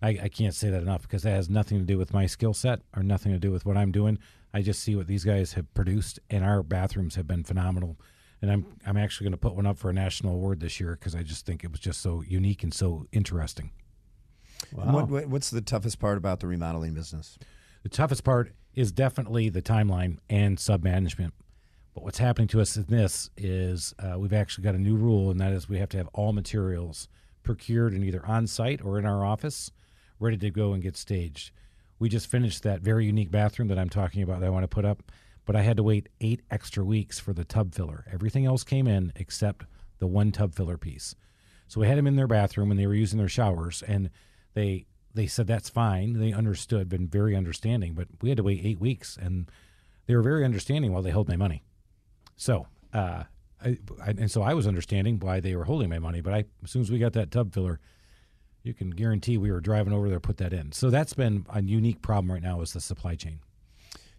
[0.00, 2.54] I, I, can't say that enough because that has nothing to do with my skill
[2.54, 4.18] set or nothing to do with what I'm doing.
[4.54, 7.98] I just see what these guys have produced, and our bathrooms have been phenomenal.
[8.40, 10.92] And I'm I'm actually going to put one up for a national award this year
[10.92, 13.72] because I just think it was just so unique and so interesting.
[14.72, 15.06] Wow.
[15.06, 17.38] What, what's the toughest part about the remodeling business?
[17.82, 21.34] The toughest part is definitely the timeline and sub management.
[21.94, 25.30] But what's happening to us in this is uh, we've actually got a new rule,
[25.30, 27.08] and that is we have to have all materials
[27.42, 29.72] procured and either on site or in our office,
[30.18, 31.50] ready to go and get staged.
[31.98, 34.68] We just finished that very unique bathroom that I'm talking about that I want to
[34.68, 35.02] put up,
[35.44, 38.04] but I had to wait eight extra weeks for the tub filler.
[38.12, 39.64] Everything else came in except
[39.98, 41.14] the one tub filler piece.
[41.66, 44.10] So we had them in their bathroom and they were using their showers, and
[44.54, 46.12] they they said that's fine.
[46.14, 49.50] They understood, been very understanding, but we had to wait eight weeks, and
[50.06, 51.64] they were very understanding while they held my money.
[52.36, 53.24] So uh,
[53.64, 56.20] I, I, and so I was understanding why they were holding my money.
[56.20, 57.80] But I, as soon as we got that tub filler,
[58.68, 60.70] you can guarantee we were driving over there, put that in.
[60.72, 63.40] So that's been a unique problem right now is the supply chain.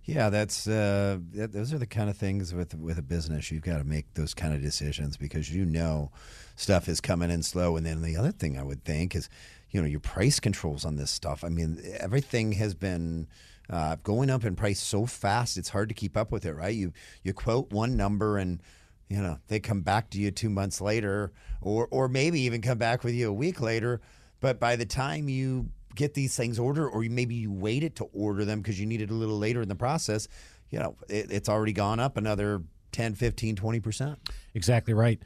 [0.03, 3.77] Yeah, that's uh, those are the kind of things with with a business you've got
[3.77, 6.11] to make those kind of decisions because you know
[6.55, 7.77] stuff is coming in slow.
[7.77, 9.29] And then the other thing I would think is,
[9.69, 11.43] you know, your price controls on this stuff.
[11.43, 13.27] I mean, everything has been
[13.69, 16.73] uh, going up in price so fast; it's hard to keep up with it, right?
[16.73, 18.63] You you quote one number and
[19.09, 21.31] you know they come back to you two months later,
[21.61, 24.01] or or maybe even come back with you a week later.
[24.39, 28.45] But by the time you get these things ordered, or maybe you waited to order
[28.45, 30.27] them because you needed a little later in the process,
[30.69, 34.17] you know, it, it's already gone up another 10, 15, 20%.
[34.53, 35.19] Exactly right.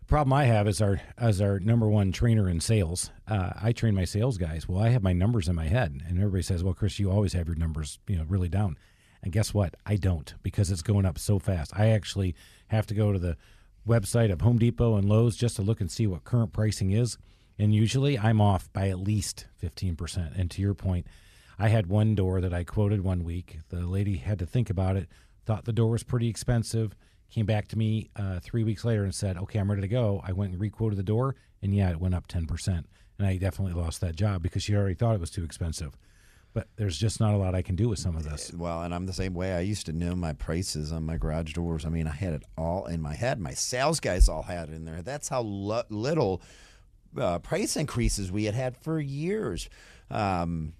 [0.00, 3.10] The problem I have is our as our number one trainer in sales.
[3.26, 4.68] Uh, I train my sales guys.
[4.68, 7.32] Well, I have my numbers in my head, and everybody says, "Well, Chris, you always
[7.32, 8.76] have your numbers, you know, really down."
[9.22, 9.76] And guess what?
[9.86, 11.72] I don't because it's going up so fast.
[11.74, 12.34] I actually
[12.68, 13.38] have to go to the
[13.88, 17.16] website of Home Depot and Lowe's just to look and see what current pricing is.
[17.58, 20.38] And usually I'm off by at least 15%.
[20.38, 21.06] And to your point,
[21.58, 23.60] I had one door that I quoted one week.
[23.68, 25.08] The lady had to think about it,
[25.44, 26.96] thought the door was pretty expensive,
[27.30, 30.20] came back to me uh, three weeks later and said, okay, I'm ready to go.
[30.24, 32.84] I went and requoted the door, and yeah, it went up 10%.
[33.18, 35.96] And I definitely lost that job because she already thought it was too expensive.
[36.52, 38.52] But there's just not a lot I can do with some of this.
[38.52, 39.54] Well, and I'm the same way.
[39.54, 41.84] I used to know my prices on my garage doors.
[41.84, 43.40] I mean, I had it all in my head.
[43.40, 45.02] My sales guys all had it in there.
[45.02, 46.42] That's how lo- little
[47.18, 49.68] uh, price increases we had had for years.
[50.10, 50.74] Um,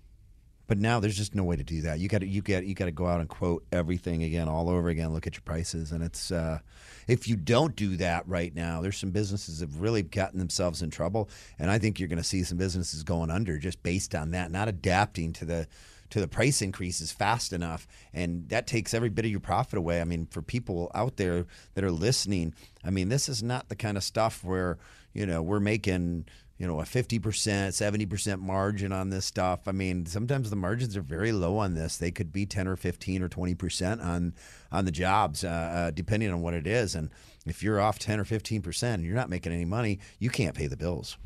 [0.67, 1.99] but now there's just no way to do that.
[1.99, 4.71] You got to you got you got to go out and quote everything again, all
[4.71, 5.13] over again.
[5.13, 6.59] Look at your prices, and it's uh,
[7.07, 10.81] if you don't do that right now, there's some businesses that have really gotten themselves
[10.81, 14.15] in trouble, and I think you're going to see some businesses going under just based
[14.15, 15.69] on that, not adapting to the
[16.15, 20.01] to the price increases fast enough, and that takes every bit of your profit away.
[20.01, 23.75] I mean, for people out there that are listening, I mean, this is not the
[23.75, 24.79] kind of stuff where
[25.13, 29.67] you know we're making you know a 50% 70% margin on this stuff.
[29.67, 31.97] I mean sometimes the margins are very low on this.
[31.97, 34.35] They could be 10 or 15 or 20% on
[34.71, 36.95] on the jobs uh, uh, depending on what it is.
[36.95, 37.11] And
[37.45, 40.69] if you're off 10 or 15% and you're not making any money you can't pay
[40.69, 41.19] the bills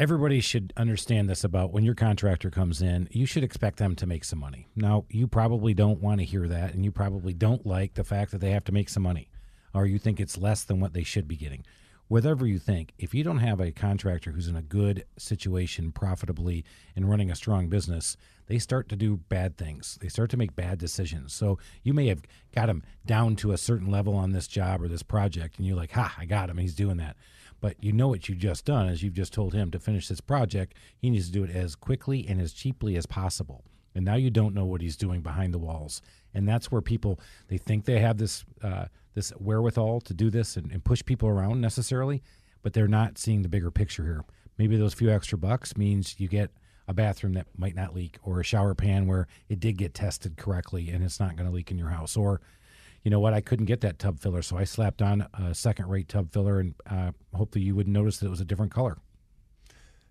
[0.00, 4.06] everybody should understand this about when your contractor comes in, you should expect them to
[4.06, 4.66] make some money.
[4.74, 8.30] Now, you probably don't want to hear that, and you probably don't like the fact
[8.30, 9.28] that they have to make some money,
[9.74, 11.66] or you think it's less than what they should be getting
[12.10, 16.64] whatever you think, if you don't have a contractor who's in a good situation profitably
[16.96, 18.16] and running a strong business,
[18.48, 19.96] they start to do bad things.
[20.00, 21.32] They start to make bad decisions.
[21.32, 24.88] So you may have got him down to a certain level on this job or
[24.88, 26.58] this project, and you're like, ha, I got him.
[26.58, 27.16] He's doing that.
[27.60, 30.20] But you know what you've just done is you've just told him to finish this
[30.20, 30.74] project.
[30.96, 33.64] He needs to do it as quickly and as cheaply as possible.
[33.94, 36.00] And now you don't know what he's doing behind the walls.
[36.32, 38.44] And that's where people, they think they have this.
[38.62, 42.22] Uh, this wherewithal to do this and, and push people around necessarily,
[42.62, 44.24] but they're not seeing the bigger picture here.
[44.58, 46.50] Maybe those few extra bucks means you get
[46.86, 50.36] a bathroom that might not leak or a shower pan where it did get tested
[50.36, 52.40] correctly and it's not going to leak in your house or
[53.02, 55.88] you know what i couldn't get that tub filler so i slapped on a second
[55.88, 58.98] rate tub filler and uh, hopefully you wouldn't notice that it was a different color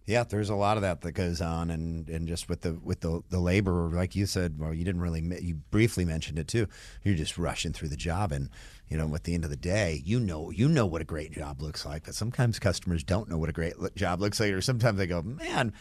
[0.10, 3.02] yeah, there's a lot of that that goes on, and, and just with the with
[3.02, 6.66] the the labor, like you said, well, you didn't really you briefly mentioned it too.
[7.04, 8.50] You're just rushing through the job, and
[8.88, 11.32] you know, at the end of the day, you know you know what a great
[11.32, 14.62] job looks like, but sometimes customers don't know what a great job looks like, or
[14.62, 15.74] sometimes they go, man.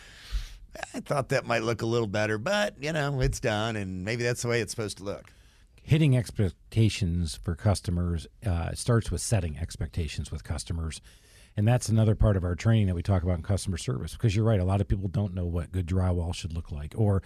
[0.92, 4.24] I thought that might look a little better, but you know, it's done, and maybe
[4.24, 5.32] that's the way it's supposed to look.
[5.88, 11.00] Hitting expectations for customers uh, starts with setting expectations with customers
[11.56, 14.36] and that's another part of our training that we talk about in customer service because
[14.36, 14.60] you're right.
[14.60, 17.22] A lot of people don't know what good drywall should look like or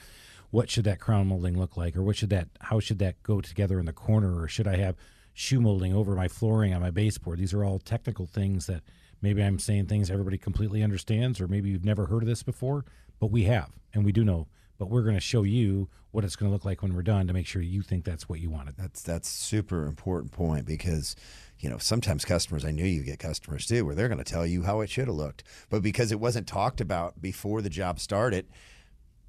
[0.53, 3.41] what should that crown molding look like or what should that how should that go
[3.41, 4.95] together in the corner or should I have
[5.35, 7.41] shoe molding over my flooring on my baseboard.
[7.41, 8.85] These are all technical things that
[9.21, 12.85] maybe I'm saying things everybody completely understands or maybe you've never heard of this before,
[13.19, 14.47] but we have and we do know
[14.79, 17.27] but we're going to show you what it's going to look like when we're done
[17.27, 18.77] to make sure you think that's what you wanted.
[18.77, 21.17] That's that's super important point because
[21.63, 24.45] you know, sometimes customers, I knew you get customers too, where they're going to tell
[24.45, 25.45] you how it should have looked.
[25.71, 28.49] But because it wasn't talked about before the job started,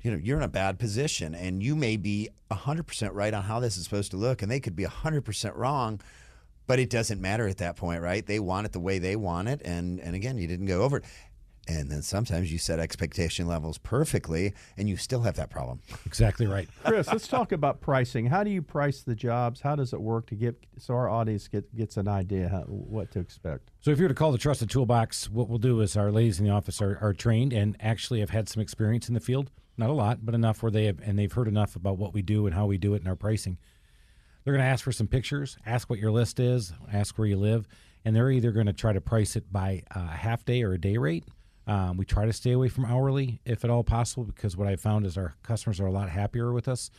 [0.02, 3.60] you know, you're in a bad position and you may be 100% right on how
[3.60, 6.02] this is supposed to look and they could be 100% wrong,
[6.66, 8.26] but it doesn't matter at that point, right?
[8.26, 10.98] They want it the way they want it and and again, you didn't go over
[10.98, 11.06] it.
[11.67, 15.80] And then sometimes you set expectation levels perfectly and you still have that problem.
[16.06, 16.69] Exactly right.
[16.84, 18.28] Chris, let's talk about pricing.
[18.28, 19.62] How do you price the jobs?
[19.62, 23.10] How does it work to get so our audience get, gets an idea how, what
[23.12, 23.71] to expect?
[23.80, 26.39] So if you were to call the Trusted Toolbox, what we'll do is our ladies
[26.39, 29.49] in the office are, are trained and actually have had some experience in the field.
[29.76, 32.21] Not a lot, but enough where they have, and they've heard enough about what we
[32.21, 33.58] do and how we do it and our pricing.
[34.43, 37.38] They're going to ask for some pictures, ask what your list is, ask where you
[37.38, 37.67] live,
[38.06, 40.80] and they're either going to try to price it by a half day or a
[40.80, 41.23] day rate.
[41.65, 44.76] Um, we try to stay away from hourly if at all possible because what I
[44.76, 46.91] found is our customers are a lot happier with us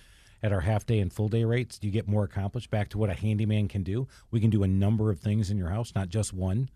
[0.42, 1.78] at our half day and full day rates.
[1.82, 2.70] You get more accomplished.
[2.70, 4.08] Back to what a handyman can do.
[4.30, 6.70] We can do a number of things in your house, not just one.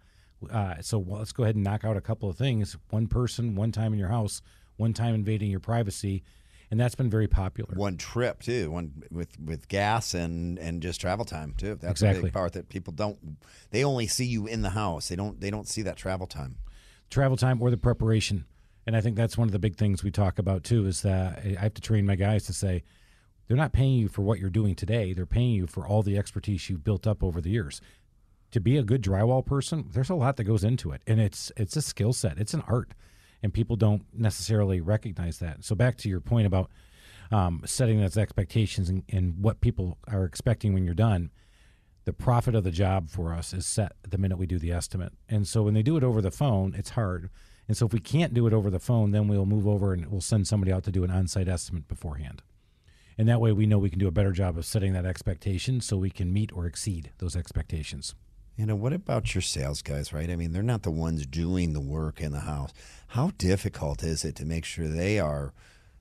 [0.51, 2.77] Uh, so well, let's go ahead and knock out a couple of things.
[2.90, 4.42] One person, one time in your house,
[4.77, 6.22] one time invading your privacy,
[6.70, 7.74] and that's been very popular.
[7.74, 11.74] One trip too, one with with gas and and just travel time too.
[11.81, 12.20] That's Exactly.
[12.20, 13.18] a big part that people don't.
[13.70, 15.09] They only see you in the house.
[15.09, 15.40] They don't.
[15.40, 16.57] They don't see that travel time.
[17.11, 18.44] Travel time or the preparation.
[18.87, 21.42] And I think that's one of the big things we talk about too is that
[21.44, 22.83] I have to train my guys to say
[23.47, 25.12] they're not paying you for what you're doing today.
[25.12, 27.81] They're paying you for all the expertise you've built up over the years.
[28.53, 31.53] To be a good drywall person, there's a lot that goes into it, and it's
[31.55, 32.38] it's a skill set.
[32.38, 32.94] It's an art,
[33.42, 35.64] and people don't necessarily recognize that.
[35.64, 36.71] So back to your point about
[37.31, 41.31] um, setting those expectations and, and what people are expecting when you're done
[42.09, 45.12] the profit of the job for us is set the minute we do the estimate.
[45.29, 47.29] And so when they do it over the phone, it's hard.
[47.68, 50.07] And so if we can't do it over the phone, then we'll move over and
[50.07, 52.40] we'll send somebody out to do an on-site estimate beforehand.
[53.18, 55.83] And that way we know we can do a better job of setting that expectation
[55.83, 58.14] so we can meet or exceed those expectations.
[58.57, 60.31] You know, what about your sales guys, right?
[60.31, 62.73] I mean, they're not the ones doing the work in the house.
[63.09, 65.53] How difficult is it to make sure they are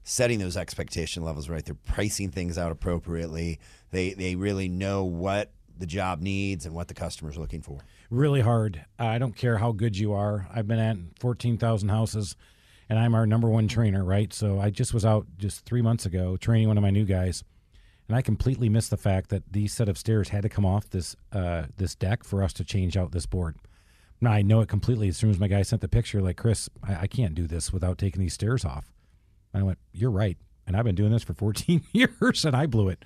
[0.08, 1.66] setting those expectation levels right?
[1.66, 3.60] They're pricing things out appropriately.
[3.92, 7.80] They they really know what the job needs and what the customer's looking for.
[8.10, 8.86] Really hard.
[8.98, 10.48] I don't care how good you are.
[10.54, 12.36] I've been at 14,000 houses
[12.90, 14.34] and I'm our number one trainer, right?
[14.34, 17.44] So I just was out just three months ago training one of my new guys,
[18.08, 20.90] and I completely missed the fact that these set of stairs had to come off
[20.90, 23.58] this uh, this deck for us to change out this board.
[24.22, 26.22] Now I know it completely as soon as my guy sent the picture.
[26.22, 28.92] Like Chris, I, I can't do this without taking these stairs off.
[29.54, 32.66] And I went, "You're right." And I've been doing this for 14 years, and I
[32.66, 33.06] blew it.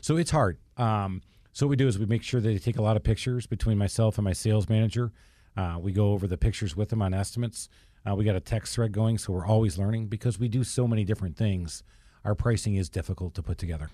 [0.00, 0.58] So it's hard.
[0.76, 3.02] Um, so what we do is we make sure that they take a lot of
[3.02, 5.12] pictures between myself and my sales manager.
[5.56, 7.68] Uh, we go over the pictures with them on estimates.
[8.08, 10.86] Uh, we got a text thread going, so we're always learning because we do so
[10.86, 11.82] many different things.
[12.24, 13.90] Our pricing is difficult to put together.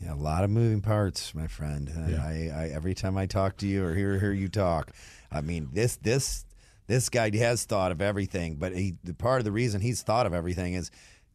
[0.00, 1.90] Yeah, a lot of moving parts, my friend.
[2.08, 2.22] Yeah.
[2.22, 4.92] I, I, every time I talk to you or hear hear you talk,
[5.30, 6.46] I mean this this
[6.86, 8.56] this guy has thought of everything.
[8.56, 10.90] But he, the part of the reason he's thought of everything is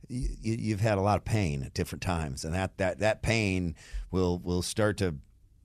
[0.08, 3.76] you, you've had a lot of pain at different times, and that that that pain
[4.12, 5.16] will will start to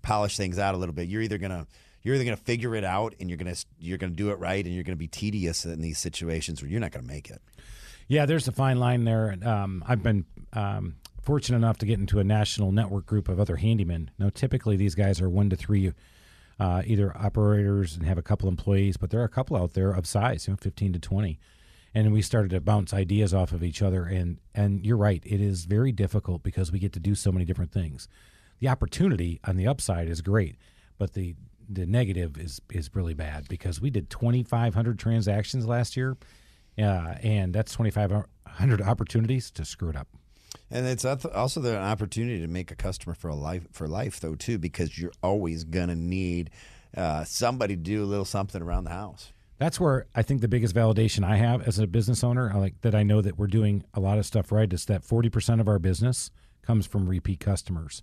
[0.03, 1.09] polish things out a little bit.
[1.09, 1.67] You're either gonna
[2.03, 4.75] you're either gonna figure it out and you're gonna you're gonna do it right, and
[4.75, 7.41] you're gonna be tedious in these situations where you're not gonna make it.
[8.09, 9.37] Yeah, there's a fine line there.
[9.45, 13.57] Um, I've been um, fortunate enough to get into a national network group of other
[13.57, 14.09] handymen.
[14.19, 15.93] Now, typically these guys are one to three,
[16.59, 19.93] uh, either operators and have a couple employees, but there are a couple out there
[19.93, 21.39] of size, you know, 15 to 20.
[21.95, 24.05] And we started to bounce ideas off of each other.
[24.05, 27.45] And and you're right, it is very difficult because we get to do so many
[27.45, 28.09] different things.
[28.61, 30.57] The opportunity on the upside is great,
[30.99, 31.35] but the
[31.69, 36.17] the negative is is really bad because we did 2,500 transactions last year,
[36.79, 40.09] uh, and that's 2,500 opportunities to screw it up.
[40.71, 44.35] And it's also the opportunity to make a customer for a life for life though
[44.35, 46.51] too, because you're always gonna need
[46.97, 49.33] uh, somebody to do a little something around the house.
[49.61, 52.81] That's where I think the biggest validation I have as a business owner, I like
[52.81, 55.69] that I know that we're doing a lot of stuff right, is that 40% of
[55.69, 56.31] our business
[56.63, 58.03] comes from repeat customers.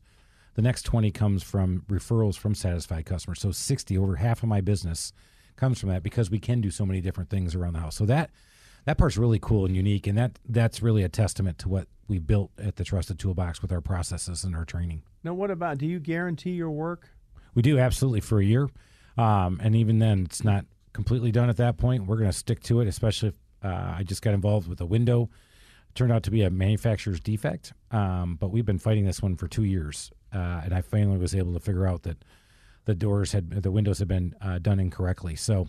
[0.53, 3.41] The next 20 comes from referrals from satisfied customers.
[3.41, 5.13] So 60 over half of my business
[5.55, 7.95] comes from that because we can do so many different things around the house.
[7.95, 8.29] So that
[8.85, 12.19] that part's really cool and unique and that that's really a testament to what we
[12.19, 15.01] built at the Trusted Toolbox with our processes and our training.
[15.23, 15.79] Now, what about?
[15.79, 17.09] Do you guarantee your work?
[17.55, 18.69] We do absolutely for a year,
[19.17, 20.65] um, and even then, it's not
[20.97, 22.07] completely done at that point.
[22.07, 24.85] We're going to stick to it, especially if uh, I just got involved with a
[24.85, 25.29] window.
[25.93, 29.47] Turned out to be a manufacturer's defect, um, but we've been fighting this one for
[29.47, 32.25] two years, uh, and I finally was able to figure out that
[32.85, 35.35] the doors had the windows had been uh, done incorrectly.
[35.35, 35.67] So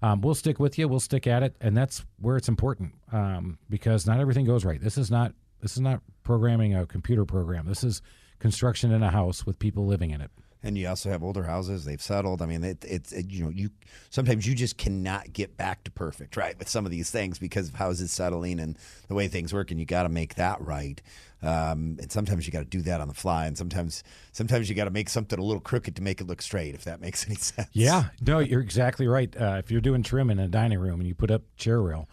[0.00, 0.88] um, we'll stick with you.
[0.88, 4.80] We'll stick at it, and that's where it's important um, because not everything goes right.
[4.80, 7.66] This is not this is not programming a computer program.
[7.66, 8.00] This is
[8.38, 10.30] construction in a house with people living in it.
[10.62, 12.42] And you also have older houses; they've settled.
[12.42, 13.70] I mean, it, it's it, you know you
[14.10, 16.58] sometimes you just cannot get back to perfect, right?
[16.58, 19.78] With some of these things because of houses settling and the way things work, and
[19.78, 21.00] you got to make that right.
[21.40, 24.02] Um, and sometimes you got to do that on the fly, and sometimes
[24.32, 26.84] sometimes you got to make something a little crooked to make it look straight, if
[26.84, 27.68] that makes any sense.
[27.72, 29.34] Yeah, no, you're exactly right.
[29.40, 32.08] Uh, if you're doing trim in a dining room and you put up chair rail,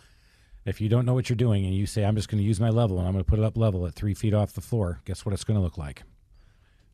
[0.66, 2.60] if you don't know what you're doing and you say, I'm just going to use
[2.60, 4.62] my level and I'm going to put it up level at three feet off the
[4.62, 6.04] floor, guess what it's going to look like?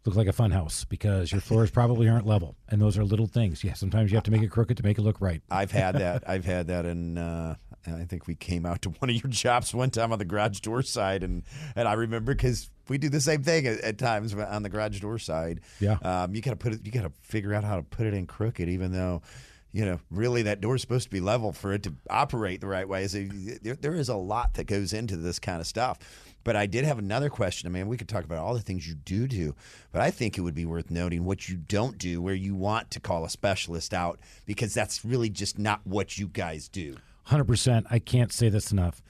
[0.06, 2.56] Look like a fun house because your floors probably aren't level.
[2.70, 3.64] And those are little things.
[3.64, 5.44] Yeah, sometimes you have to make it crooked to make it look right.
[5.50, 6.24] I've had that.
[6.28, 9.32] I've had that in uh, and I think we came out to one of your
[9.32, 11.44] shops one time on the garage door side, and
[11.76, 15.00] and I remember because we do the same thing at, at, times on the garage
[15.00, 15.62] door side.
[15.80, 16.86] Yeah, um, you got to put it.
[16.86, 19.22] You got to figure out how to put it in crooked, even though.
[19.74, 22.68] You know, really, that door is supposed to be level for it to operate the
[22.68, 23.08] right way.
[23.08, 23.26] So
[23.62, 25.98] there, there is a lot that goes into this kind of stuff.
[26.44, 27.68] But I did have another question.
[27.68, 29.56] I mean, we could talk about all the things you do do,
[29.92, 32.92] but I think it would be worth noting what you don't do, where you want
[32.92, 36.98] to call a specialist out, because that's really just not what you guys do.
[37.28, 37.86] 100%.
[37.90, 39.02] I can't say this enough.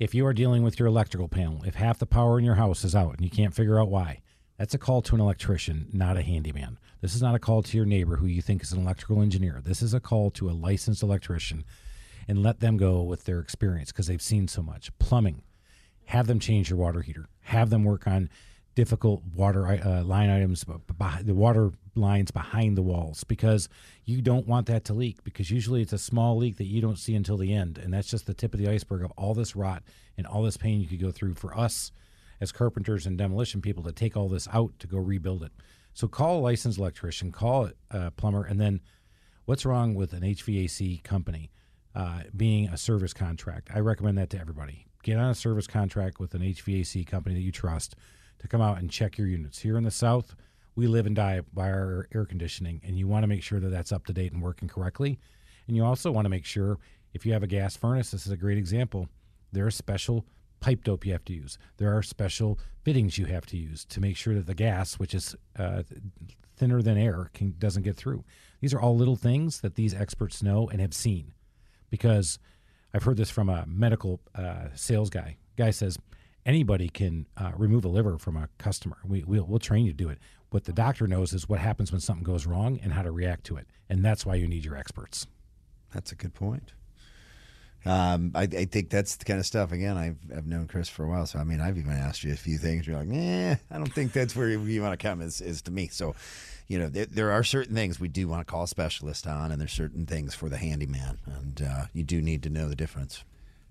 [0.00, 2.84] If you are dealing with your electrical panel, if half the power in your house
[2.84, 4.20] is out and you can't figure out why,
[4.58, 6.78] that's a call to an electrician, not a handyman.
[7.00, 9.60] This is not a call to your neighbor who you think is an electrical engineer.
[9.64, 11.64] This is a call to a licensed electrician
[12.28, 14.96] and let them go with their experience because they've seen so much.
[14.98, 15.42] Plumbing,
[16.06, 18.28] have them change your water heater, have them work on
[18.74, 20.64] difficult water uh, line items,
[21.22, 23.68] the water lines behind the walls, because
[24.04, 25.22] you don't want that to leak.
[25.24, 28.08] Because usually it's a small leak that you don't see until the end, and that's
[28.08, 29.82] just the tip of the iceberg of all this rot
[30.16, 31.92] and all this pain you could go through for us
[32.40, 35.52] as carpenters and demolition people to take all this out to go rebuild it.
[35.94, 38.80] So call a licensed electrician, call a plumber, and then
[39.44, 41.50] what's wrong with an HVAC company
[41.94, 43.68] uh, being a service contract?
[43.74, 47.40] I recommend that to everybody get on a service contract with an HVAC company that
[47.40, 47.96] you trust
[48.38, 49.60] to come out and check your units.
[49.60, 50.34] Here in the South,
[50.74, 53.68] we live and die by our air conditioning, and you want to make sure that
[53.68, 55.18] that's up to date and working correctly.
[55.66, 56.78] And you also want to make sure
[57.12, 59.08] if you have a gas furnace, this is a great example,
[59.52, 60.24] there are special
[60.60, 61.58] pipe dope you have to use.
[61.76, 65.14] There are special fittings you have to use to make sure that the gas, which
[65.14, 65.82] is uh,
[66.56, 68.24] thinner than air, can, doesn't get through.
[68.60, 71.32] These are all little things that these experts know and have seen
[71.90, 72.38] because–
[72.94, 75.36] I've heard this from a medical uh, sales guy.
[75.56, 75.98] Guy says
[76.44, 78.98] anybody can uh, remove a liver from a customer.
[79.04, 80.18] We, we'll, we'll train you to do it.
[80.50, 83.44] What the doctor knows is what happens when something goes wrong and how to react
[83.44, 83.66] to it.
[83.88, 85.26] And that's why you need your experts.
[85.94, 86.72] That's a good point.
[87.84, 89.72] Um, I, I, think that's the kind of stuff.
[89.72, 92.32] Again, I've, I've known Chris for a while, so I mean, I've even asked you
[92.32, 92.86] a few things.
[92.86, 95.20] You're like, eh, I don't think that's where you want to come.
[95.20, 95.88] Is, is to me.
[95.88, 96.14] So,
[96.68, 99.50] you know, there, there, are certain things we do want to call a specialist on,
[99.50, 102.76] and there's certain things for the handyman, and uh, you do need to know the
[102.76, 103.24] difference.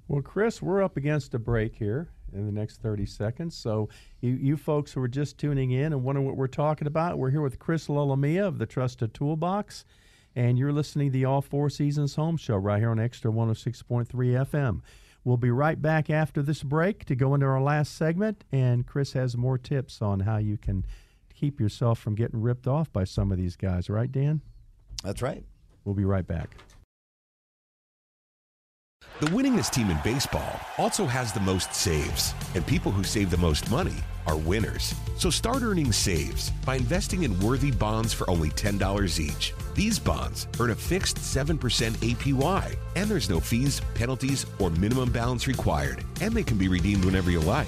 [0.08, 3.56] Well, Chris, we're up against a break here in the next 30 seconds.
[3.56, 3.90] So,
[4.20, 7.32] you, you folks who are just tuning in and wondering what we're talking about, we're
[7.32, 9.86] here with Chris Lolomia of the Trusted Toolbox,
[10.36, 14.08] and you're listening to the All Four Seasons Home Show right here on Extra 106.3
[14.10, 14.82] FM.
[15.24, 19.14] We'll be right back after this break to go into our last segment, and Chris
[19.14, 20.84] has more tips on how you can
[21.42, 24.42] keep yourself from getting ripped off by some of these guys, right, Dan?
[25.04, 25.44] That's right.
[25.84, 26.56] We'll be right back.
[29.20, 33.38] The winningest team in baseball also has the most saves, and people who save the
[33.38, 33.96] most money
[34.28, 34.94] are winners.
[35.18, 39.56] So start earning saves by investing in worthy bonds for only $10 each.
[39.74, 45.48] These bonds earn a fixed 7% APY, and there's no fees, penalties, or minimum balance
[45.48, 47.68] required, and they can be redeemed whenever you like.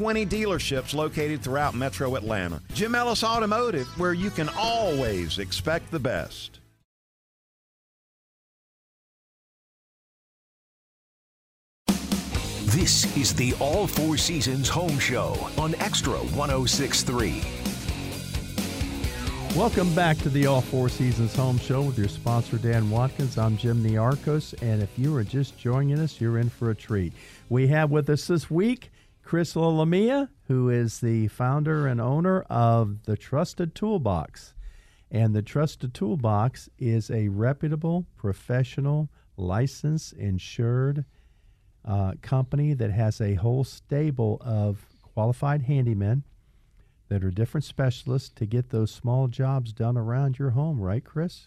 [0.00, 2.62] dealerships located throughout metro Atlanta.
[2.72, 6.60] Jim Ellis Automotive, where you can always expect the best.
[12.70, 17.42] This is the All Four Seasons Home Show on Extra 1063.
[19.56, 23.36] Welcome back to the All Four Seasons Home Show with your sponsor, Dan Watkins.
[23.36, 27.12] I'm Jim Niarchos, and if you are just joining us, you're in for a treat.
[27.48, 28.90] We have with us this week
[29.30, 34.54] Chris Lolomia, who is the founder and owner of the Trusted Toolbox.
[35.08, 41.04] And the Trusted Toolbox is a reputable, professional, licensed, insured
[41.84, 46.24] uh, company that has a whole stable of qualified handymen
[47.08, 51.46] that are different specialists to get those small jobs done around your home, right, Chris?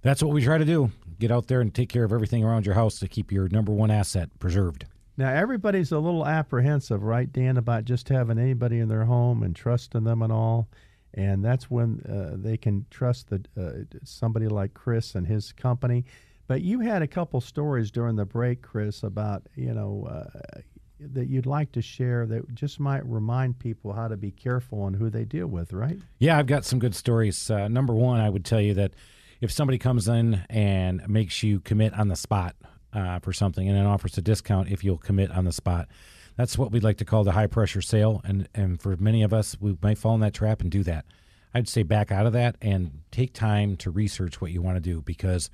[0.00, 0.90] That's what we try to do.
[1.18, 3.72] Get out there and take care of everything around your house to keep your number
[3.72, 4.86] one asset preserved.
[5.20, 9.54] Now, everybody's a little apprehensive, right, Dan, about just having anybody in their home and
[9.54, 10.70] trusting them and all.
[11.12, 16.06] And that's when uh, they can trust the, uh, somebody like Chris and his company.
[16.46, 20.60] But you had a couple stories during the break, Chris, about, you know, uh,
[20.98, 24.94] that you'd like to share that just might remind people how to be careful on
[24.94, 25.98] who they deal with, right?
[26.18, 27.50] Yeah, I've got some good stories.
[27.50, 28.94] Uh, number one, I would tell you that
[29.42, 32.56] if somebody comes in and makes you commit on the spot
[32.92, 35.88] uh, for something and then offers a discount if you'll commit on the spot,
[36.36, 38.20] that's what we'd like to call the high pressure sale.
[38.24, 41.04] And, and for many of us, we might fall in that trap and do that.
[41.52, 44.80] I'd say back out of that and take time to research what you want to
[44.80, 45.50] do because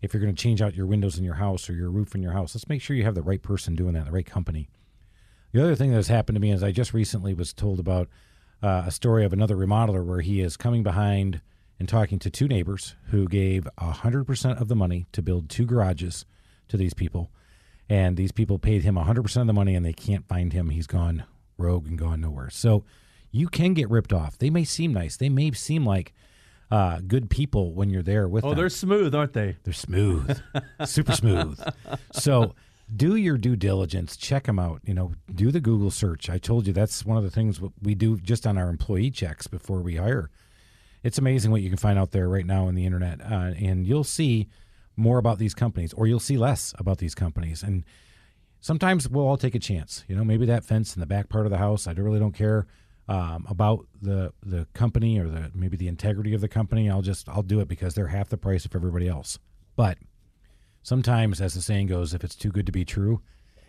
[0.00, 2.22] if you're going to change out your windows in your house or your roof in
[2.22, 4.68] your house, let's make sure you have the right person doing that, the right company.
[5.52, 8.08] The other thing that has happened to me is I just recently was told about
[8.62, 11.40] uh, a story of another remodeler where he is coming behind
[11.78, 16.24] and talking to two neighbors who gave 100% of the money to build two garages
[16.68, 17.30] to these people.
[17.88, 20.70] And these people paid him 100% of the money and they can't find him.
[20.70, 21.24] He's gone
[21.58, 22.50] rogue and gone nowhere.
[22.50, 22.84] So
[23.30, 24.38] you can get ripped off.
[24.38, 26.14] They may seem nice, they may seem like
[26.70, 28.58] uh, good people when you're there with oh, them.
[28.58, 29.56] they're smooth, aren't they?
[29.64, 30.40] They're smooth,
[30.84, 31.60] super smooth.
[32.12, 32.54] So
[32.94, 34.16] do your due diligence.
[34.16, 34.80] Check them out.
[34.84, 36.28] You know, do the Google search.
[36.28, 39.46] I told you that's one of the things we do just on our employee checks
[39.46, 40.30] before we hire.
[41.02, 43.86] It's amazing what you can find out there right now on the internet, uh, and
[43.86, 44.48] you'll see
[44.96, 47.62] more about these companies, or you'll see less about these companies.
[47.62, 47.84] And
[48.60, 50.04] sometimes we'll all take a chance.
[50.08, 51.86] You know, maybe that fence in the back part of the house.
[51.86, 52.66] I really don't care
[53.08, 56.88] um, about the the company or the maybe the integrity of the company.
[56.88, 59.38] I'll just I'll do it because they're half the price of everybody else.
[59.76, 59.98] But
[60.82, 63.20] sometimes, as the saying goes, if it's too good to be true,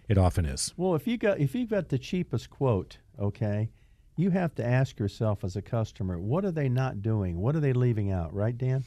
[0.07, 0.73] it often is.
[0.78, 3.69] Well, if you got if you've got the cheapest quote, okay,
[4.15, 7.38] you have to ask yourself as a customer, what are they not doing?
[7.38, 8.34] What are they leaving out?
[8.34, 8.86] Right, Dan?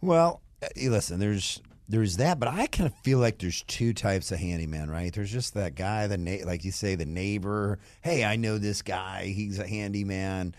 [0.00, 1.60] Well, uh, listen, there's
[1.90, 5.12] there's that, but I kind of feel like there's two types of handyman, right?
[5.12, 7.80] There's just that guy, the na- like you say, the neighbor.
[8.00, 9.26] Hey, I know this guy.
[9.26, 10.54] He's a handyman.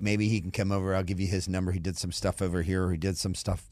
[0.00, 0.94] Maybe he can come over.
[0.94, 1.70] I'll give you his number.
[1.70, 2.90] He did some stuff over here.
[2.90, 3.68] He did some stuff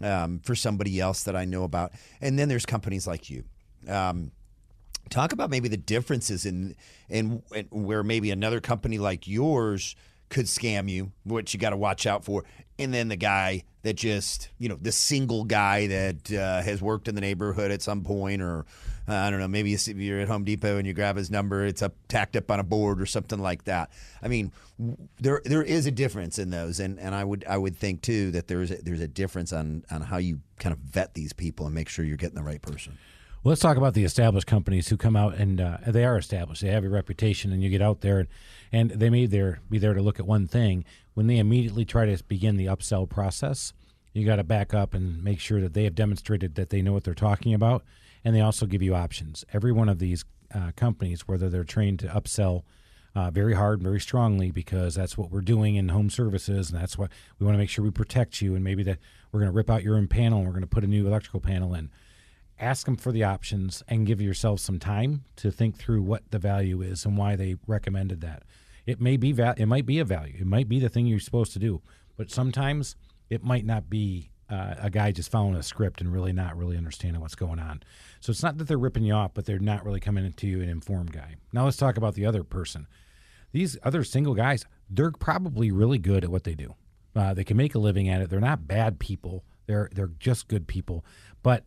[0.00, 1.92] um, for somebody else that I know about.
[2.20, 3.44] And then there's companies like you.
[3.88, 4.30] Um,
[5.10, 6.76] talk about maybe the differences in,
[7.08, 9.96] in, in where maybe another company like yours
[10.28, 12.44] could scam you, what you got to watch out for,
[12.78, 17.06] and then the guy that just you know the single guy that uh, has worked
[17.06, 18.64] in the neighborhood at some point or
[19.06, 21.82] uh, I don't know maybe you're at Home Depot and you grab his number it's
[21.82, 23.90] up tacked up on a board or something like that.
[24.22, 24.52] I mean
[25.20, 26.80] there there is a difference in those.
[26.80, 29.84] And, and I would I would think too that there's a, there's a difference on
[29.90, 32.62] on how you kind of vet these people and make sure you're getting the right
[32.62, 32.98] person
[33.44, 36.62] well, let's talk about the established companies who come out and uh, they are established.
[36.62, 38.26] They have a reputation, and you get out there,
[38.72, 40.86] and, they may there be there to look at one thing.
[41.12, 43.74] When they immediately try to begin the upsell process,
[44.14, 46.94] you got to back up and make sure that they have demonstrated that they know
[46.94, 47.84] what they're talking about,
[48.24, 49.44] and they also give you options.
[49.52, 50.24] Every one of these
[50.54, 52.62] uh, companies, whether they're trained to upsell
[53.14, 56.80] uh, very hard, and very strongly, because that's what we're doing in home services, and
[56.80, 58.54] that's what we want to make sure we protect you.
[58.54, 58.98] And maybe that
[59.30, 61.06] we're going to rip out your own panel, and we're going to put a new
[61.06, 61.90] electrical panel in
[62.58, 66.38] ask them for the options and give yourself some time to think through what the
[66.38, 68.42] value is and why they recommended that.
[68.86, 70.34] It may be va- it might be a value.
[70.38, 71.82] It might be the thing you're supposed to do,
[72.16, 72.96] but sometimes
[73.30, 76.76] it might not be uh, a guy just following a script and really not really
[76.76, 77.82] understanding what's going on.
[78.20, 80.60] So it's not that they're ripping you off, but they're not really coming into you
[80.60, 81.36] an informed guy.
[81.52, 82.86] Now let's talk about the other person.
[83.52, 86.74] These other single guys, they're probably really good at what they do.
[87.16, 88.28] Uh, they can make a living at it.
[88.28, 89.44] They're not bad people.
[89.66, 91.04] They're they're just good people.
[91.42, 91.64] But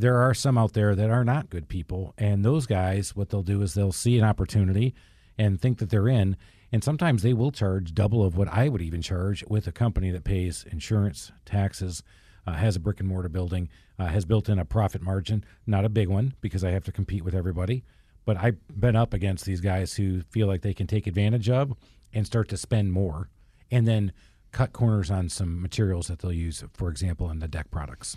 [0.00, 3.42] there are some out there that are not good people, and those guys, what they'll
[3.42, 4.94] do is they'll see an opportunity
[5.38, 6.36] and think that they're in,
[6.70, 10.10] and sometimes they will charge double of what I would even charge with a company
[10.10, 12.02] that pays insurance, taxes,
[12.46, 13.68] uh, has a brick and mortar building,
[13.98, 16.92] uh, has built in a profit margin, not a big one because I have to
[16.92, 17.82] compete with everybody.
[18.24, 21.72] But I've been up against these guys who feel like they can take advantage of
[22.12, 23.28] and start to spend more
[23.70, 24.12] and then
[24.52, 28.16] cut corners on some materials that they'll use, for example, in the deck products.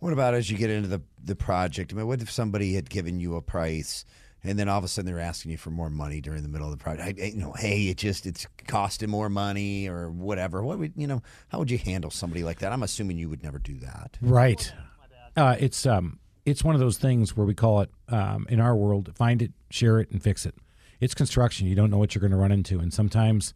[0.00, 1.92] What about as you get into the the project?
[1.92, 4.04] I mean, what if somebody had given you a price
[4.44, 6.70] and then all of a sudden they're asking you for more money during the middle
[6.70, 7.20] of the project?
[7.20, 10.62] I, you know, hey, it just it's costing more money or whatever.
[10.62, 11.22] What would you know?
[11.48, 12.72] How would you handle somebody like that?
[12.72, 14.16] I'm assuming you would never do that.
[14.20, 14.72] Right.
[15.36, 18.74] Uh, it's um it's one of those things where we call it um, in our
[18.74, 20.54] world find it, share it, and fix it.
[21.00, 21.66] It's construction.
[21.66, 23.54] You don't know what you're going to run into, and sometimes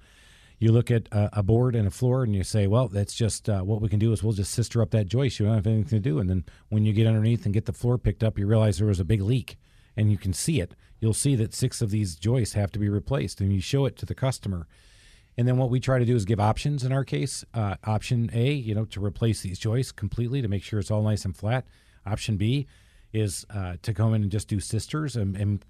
[0.62, 3.48] you look at a, a, board and a floor and you say, well, that's just
[3.48, 5.40] uh, what we can do is we'll just sister up that joist.
[5.40, 6.20] You don't have anything to do.
[6.20, 8.86] And then when you get underneath and get the floor picked up, you realize there
[8.86, 9.56] was a big leak
[9.96, 10.76] and you can see it.
[11.00, 13.96] You'll see that six of these joists have to be replaced and you show it
[13.96, 14.68] to the customer.
[15.36, 17.44] And then what we try to do is give options in our case.
[17.52, 21.02] Uh, option A, you know, to replace these joists completely to make sure it's all
[21.02, 21.66] nice and flat.
[22.06, 22.68] Option B
[23.12, 25.64] is uh, to come in and just do sisters, and, and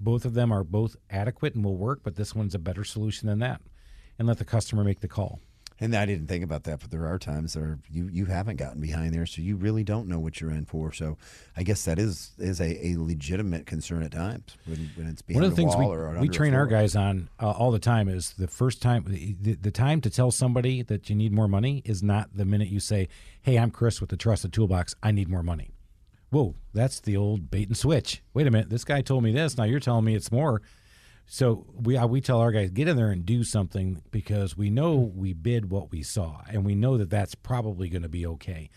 [0.00, 3.28] both of them are both adequate and will work, but this one's a better solution
[3.28, 3.60] than that.
[4.18, 5.40] And let the customer make the call.
[5.80, 8.80] And I didn't think about that, but there are times that you you haven't gotten
[8.80, 10.92] behind there, so you really don't know what you're in for.
[10.92, 11.16] So
[11.56, 15.42] I guess that is is a, a legitimate concern at times when, when it's behind
[15.42, 18.32] One of the things we, we train our guys on uh, all the time is
[18.32, 22.02] the first time the, the time to tell somebody that you need more money is
[22.02, 23.08] not the minute you say,
[23.42, 24.96] "Hey, I'm Chris with the Trusted Toolbox.
[25.00, 25.70] I need more money."
[26.30, 28.20] Whoa, that's the old bait and switch.
[28.34, 29.56] Wait a minute, this guy told me this.
[29.56, 30.60] Now you're telling me it's more.
[31.30, 34.70] So we uh, we tell our guys get in there and do something because we
[34.70, 38.26] know we bid what we saw and we know that that's probably going to be
[38.26, 38.70] okay.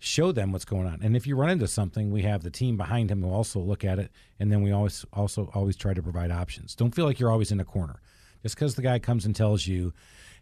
[0.00, 2.76] Show them what's going on, and if you run into something, we have the team
[2.76, 6.02] behind him who also look at it, and then we always also always try to
[6.02, 6.74] provide options.
[6.74, 8.00] Don't feel like you're always in a corner.
[8.42, 9.92] Just because the guy comes and tells you,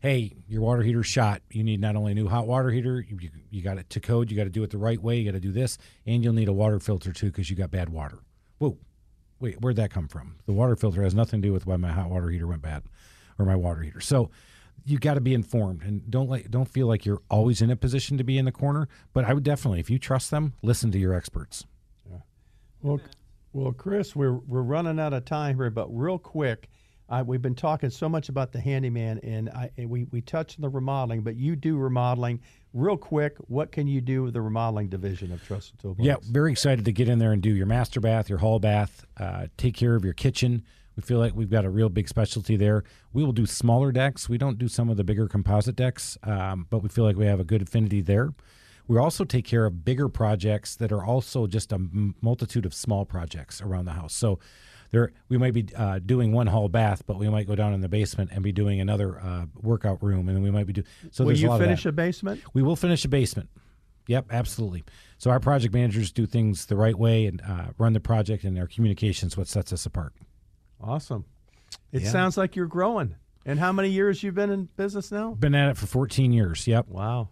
[0.01, 1.43] "Hey, your water heater's shot.
[1.51, 3.19] You need not only a new hot water heater, you,
[3.51, 4.31] you got it to code.
[4.31, 5.19] You got to do it the right way.
[5.19, 7.71] You got to do this, and you'll need a water filter too because you got
[7.71, 8.21] bad water."
[8.57, 8.79] Whoa,
[9.41, 10.37] wait, where'd that come from?
[10.47, 12.83] The water filter has nothing to do with why my hot water heater went bad
[13.39, 14.01] or my water heater.
[14.01, 14.31] So
[14.85, 17.77] you got to be informed and don't like don't feel like you're always in a
[17.77, 18.89] position to be in the corner.
[19.13, 21.65] But I would definitely, if you trust them, listen to your experts.
[22.83, 23.01] Well,
[23.53, 26.69] well, Chris, we're we're running out of time here, but real quick,
[27.27, 30.63] We've been talking so much about the handyman, and I and we we touched on
[30.63, 32.41] the remodeling, but you do remodeling.
[32.73, 36.05] Real quick, what can you do with the remodeling division of Trusted Toolbox?
[36.05, 39.05] Yeah, very excited to get in there and do your master bath, your hall bath,
[39.17, 40.63] uh, take care of your kitchen.
[40.95, 42.85] We feel like we've got a real big specialty there.
[43.13, 44.29] We will do smaller decks.
[44.29, 47.27] We don't do some of the bigger composite decks, um, but we feel like we
[47.27, 48.33] have a good affinity there.
[48.87, 51.79] We also take care of bigger projects that are also just a
[52.21, 54.15] multitude of small projects around the house.
[54.15, 54.39] So
[54.91, 57.81] there, we might be uh, doing one hall bath, but we might go down in
[57.81, 60.87] the basement and be doing another uh, workout room, and then we might be doing.
[61.13, 62.03] So Will there's a you lot finish of that.
[62.03, 62.41] a basement?
[62.55, 63.49] We will finish a basement.
[64.09, 64.83] Yep, absolutely.
[65.19, 68.59] So our project managers do things the right way and uh, run the project, and
[68.59, 70.13] our communications what sets us apart.
[70.81, 71.25] Awesome.
[71.93, 72.11] It Yeah.
[72.11, 73.15] sounds like you're growing.
[73.47, 75.33] And how many years you've been in business now?
[75.35, 76.67] Been at it for 14 years.
[76.67, 76.89] Yep.
[76.89, 77.29] Wow.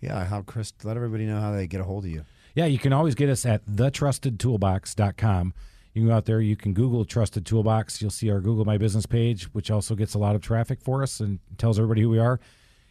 [0.00, 0.72] Yeah, how Chris?
[0.84, 2.24] Let everybody know how they get a hold of you.
[2.54, 5.54] Yeah, you can always get us at thetrustedtoolbox.com.
[5.94, 8.02] You can go out there, you can Google Trusted Toolbox.
[8.02, 11.04] You'll see our Google My Business page, which also gets a lot of traffic for
[11.04, 12.40] us and tells everybody who we are.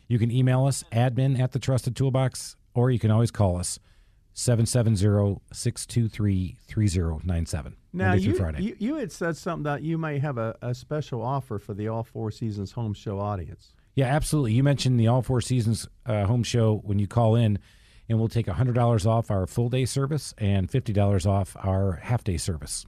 [0.07, 3.77] You can email us, admin at the Trusted Toolbox, or you can always call us
[4.33, 7.75] 770 623 3097.
[7.91, 8.63] Now Monday you, Friday.
[8.63, 11.89] you you had said something that you might have a, a special offer for the
[11.89, 13.73] All Four Seasons home show audience.
[13.95, 14.53] Yeah, absolutely.
[14.53, 17.59] You mentioned the All Four Seasons uh, home show when you call in,
[18.09, 22.37] and we'll take $100 off our full day service and $50 off our half day
[22.37, 22.85] service.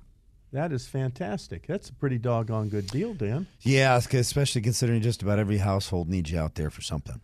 [0.55, 1.67] That is fantastic.
[1.67, 3.45] That's a pretty doggone good deal, Dan.
[3.63, 7.19] Yeah, especially considering just about every household needs you out there for something.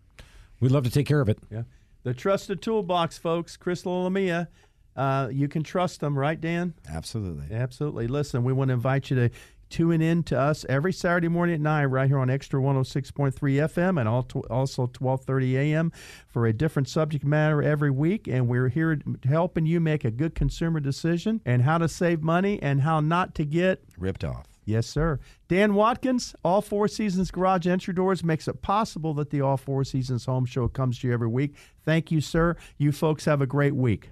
[0.59, 1.39] We'd love to take care of it.
[1.49, 1.63] Yeah.
[2.03, 3.55] The trusted toolbox, folks.
[3.55, 4.49] Chris Lamia.
[4.97, 6.73] Uh, you can trust them, right, Dan?
[6.89, 7.55] Absolutely.
[7.55, 8.07] Absolutely.
[8.07, 9.29] Listen, we want to invite you to
[9.71, 13.99] tune in to us every Saturday morning at 9 right here on Extra 106.3 FM
[13.99, 15.91] and also 1230 AM
[16.27, 18.27] for a different subject matter every week.
[18.27, 22.61] And we're here helping you make a good consumer decision and how to save money
[22.61, 24.47] and how not to get Ripped off.
[24.65, 25.19] Yes, sir.
[25.47, 29.83] Dan Watkins, All Four Seasons Garage Entry Doors makes it possible that the All Four
[29.83, 31.55] Seasons Home Show comes to you every week.
[31.83, 32.55] Thank you, sir.
[32.77, 34.11] You folks have a great week.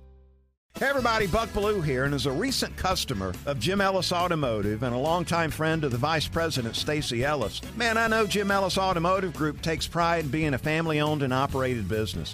[0.81, 4.95] Hey everybody, Buck Belue here, and as a recent customer of Jim Ellis Automotive and
[4.95, 9.31] a longtime friend of the Vice President Stacy Ellis, man, I know Jim Ellis Automotive
[9.35, 12.33] Group takes pride in being a family-owned and operated business.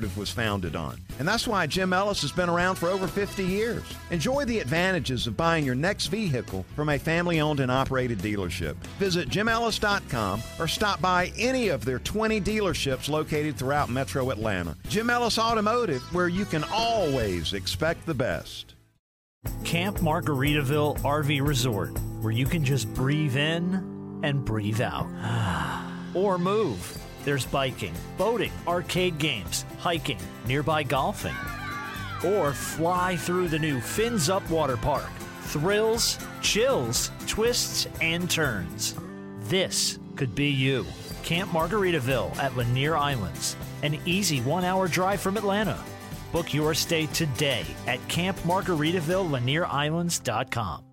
[0.00, 0.98] Automotive was founded on.
[1.18, 3.82] And that's why Jim Ellis has been around for over 50 years.
[4.10, 8.74] Enjoy the advantages of buying your next vehicle from a family owned and operated dealership.
[8.98, 14.76] Visit jimellis.com or stop by any of their 20 dealerships located throughout metro Atlanta.
[14.88, 18.74] Jim Ellis Automotive, where you can always expect the best.
[19.64, 25.06] Camp Margaritaville RV Resort, where you can just breathe in and breathe out.
[26.14, 26.99] or move.
[27.24, 31.36] There's biking, boating, arcade games, hiking, nearby golfing.
[32.24, 35.10] Or fly through the new Fins Up Water Park.
[35.42, 38.94] Thrills, chills, twists, and turns.
[39.40, 40.86] This could be you.
[41.22, 45.78] Camp Margaritaville at Lanier Islands, an easy one hour drive from Atlanta.
[46.32, 50.89] Book your stay today at campmargaritavillelanierislands.com.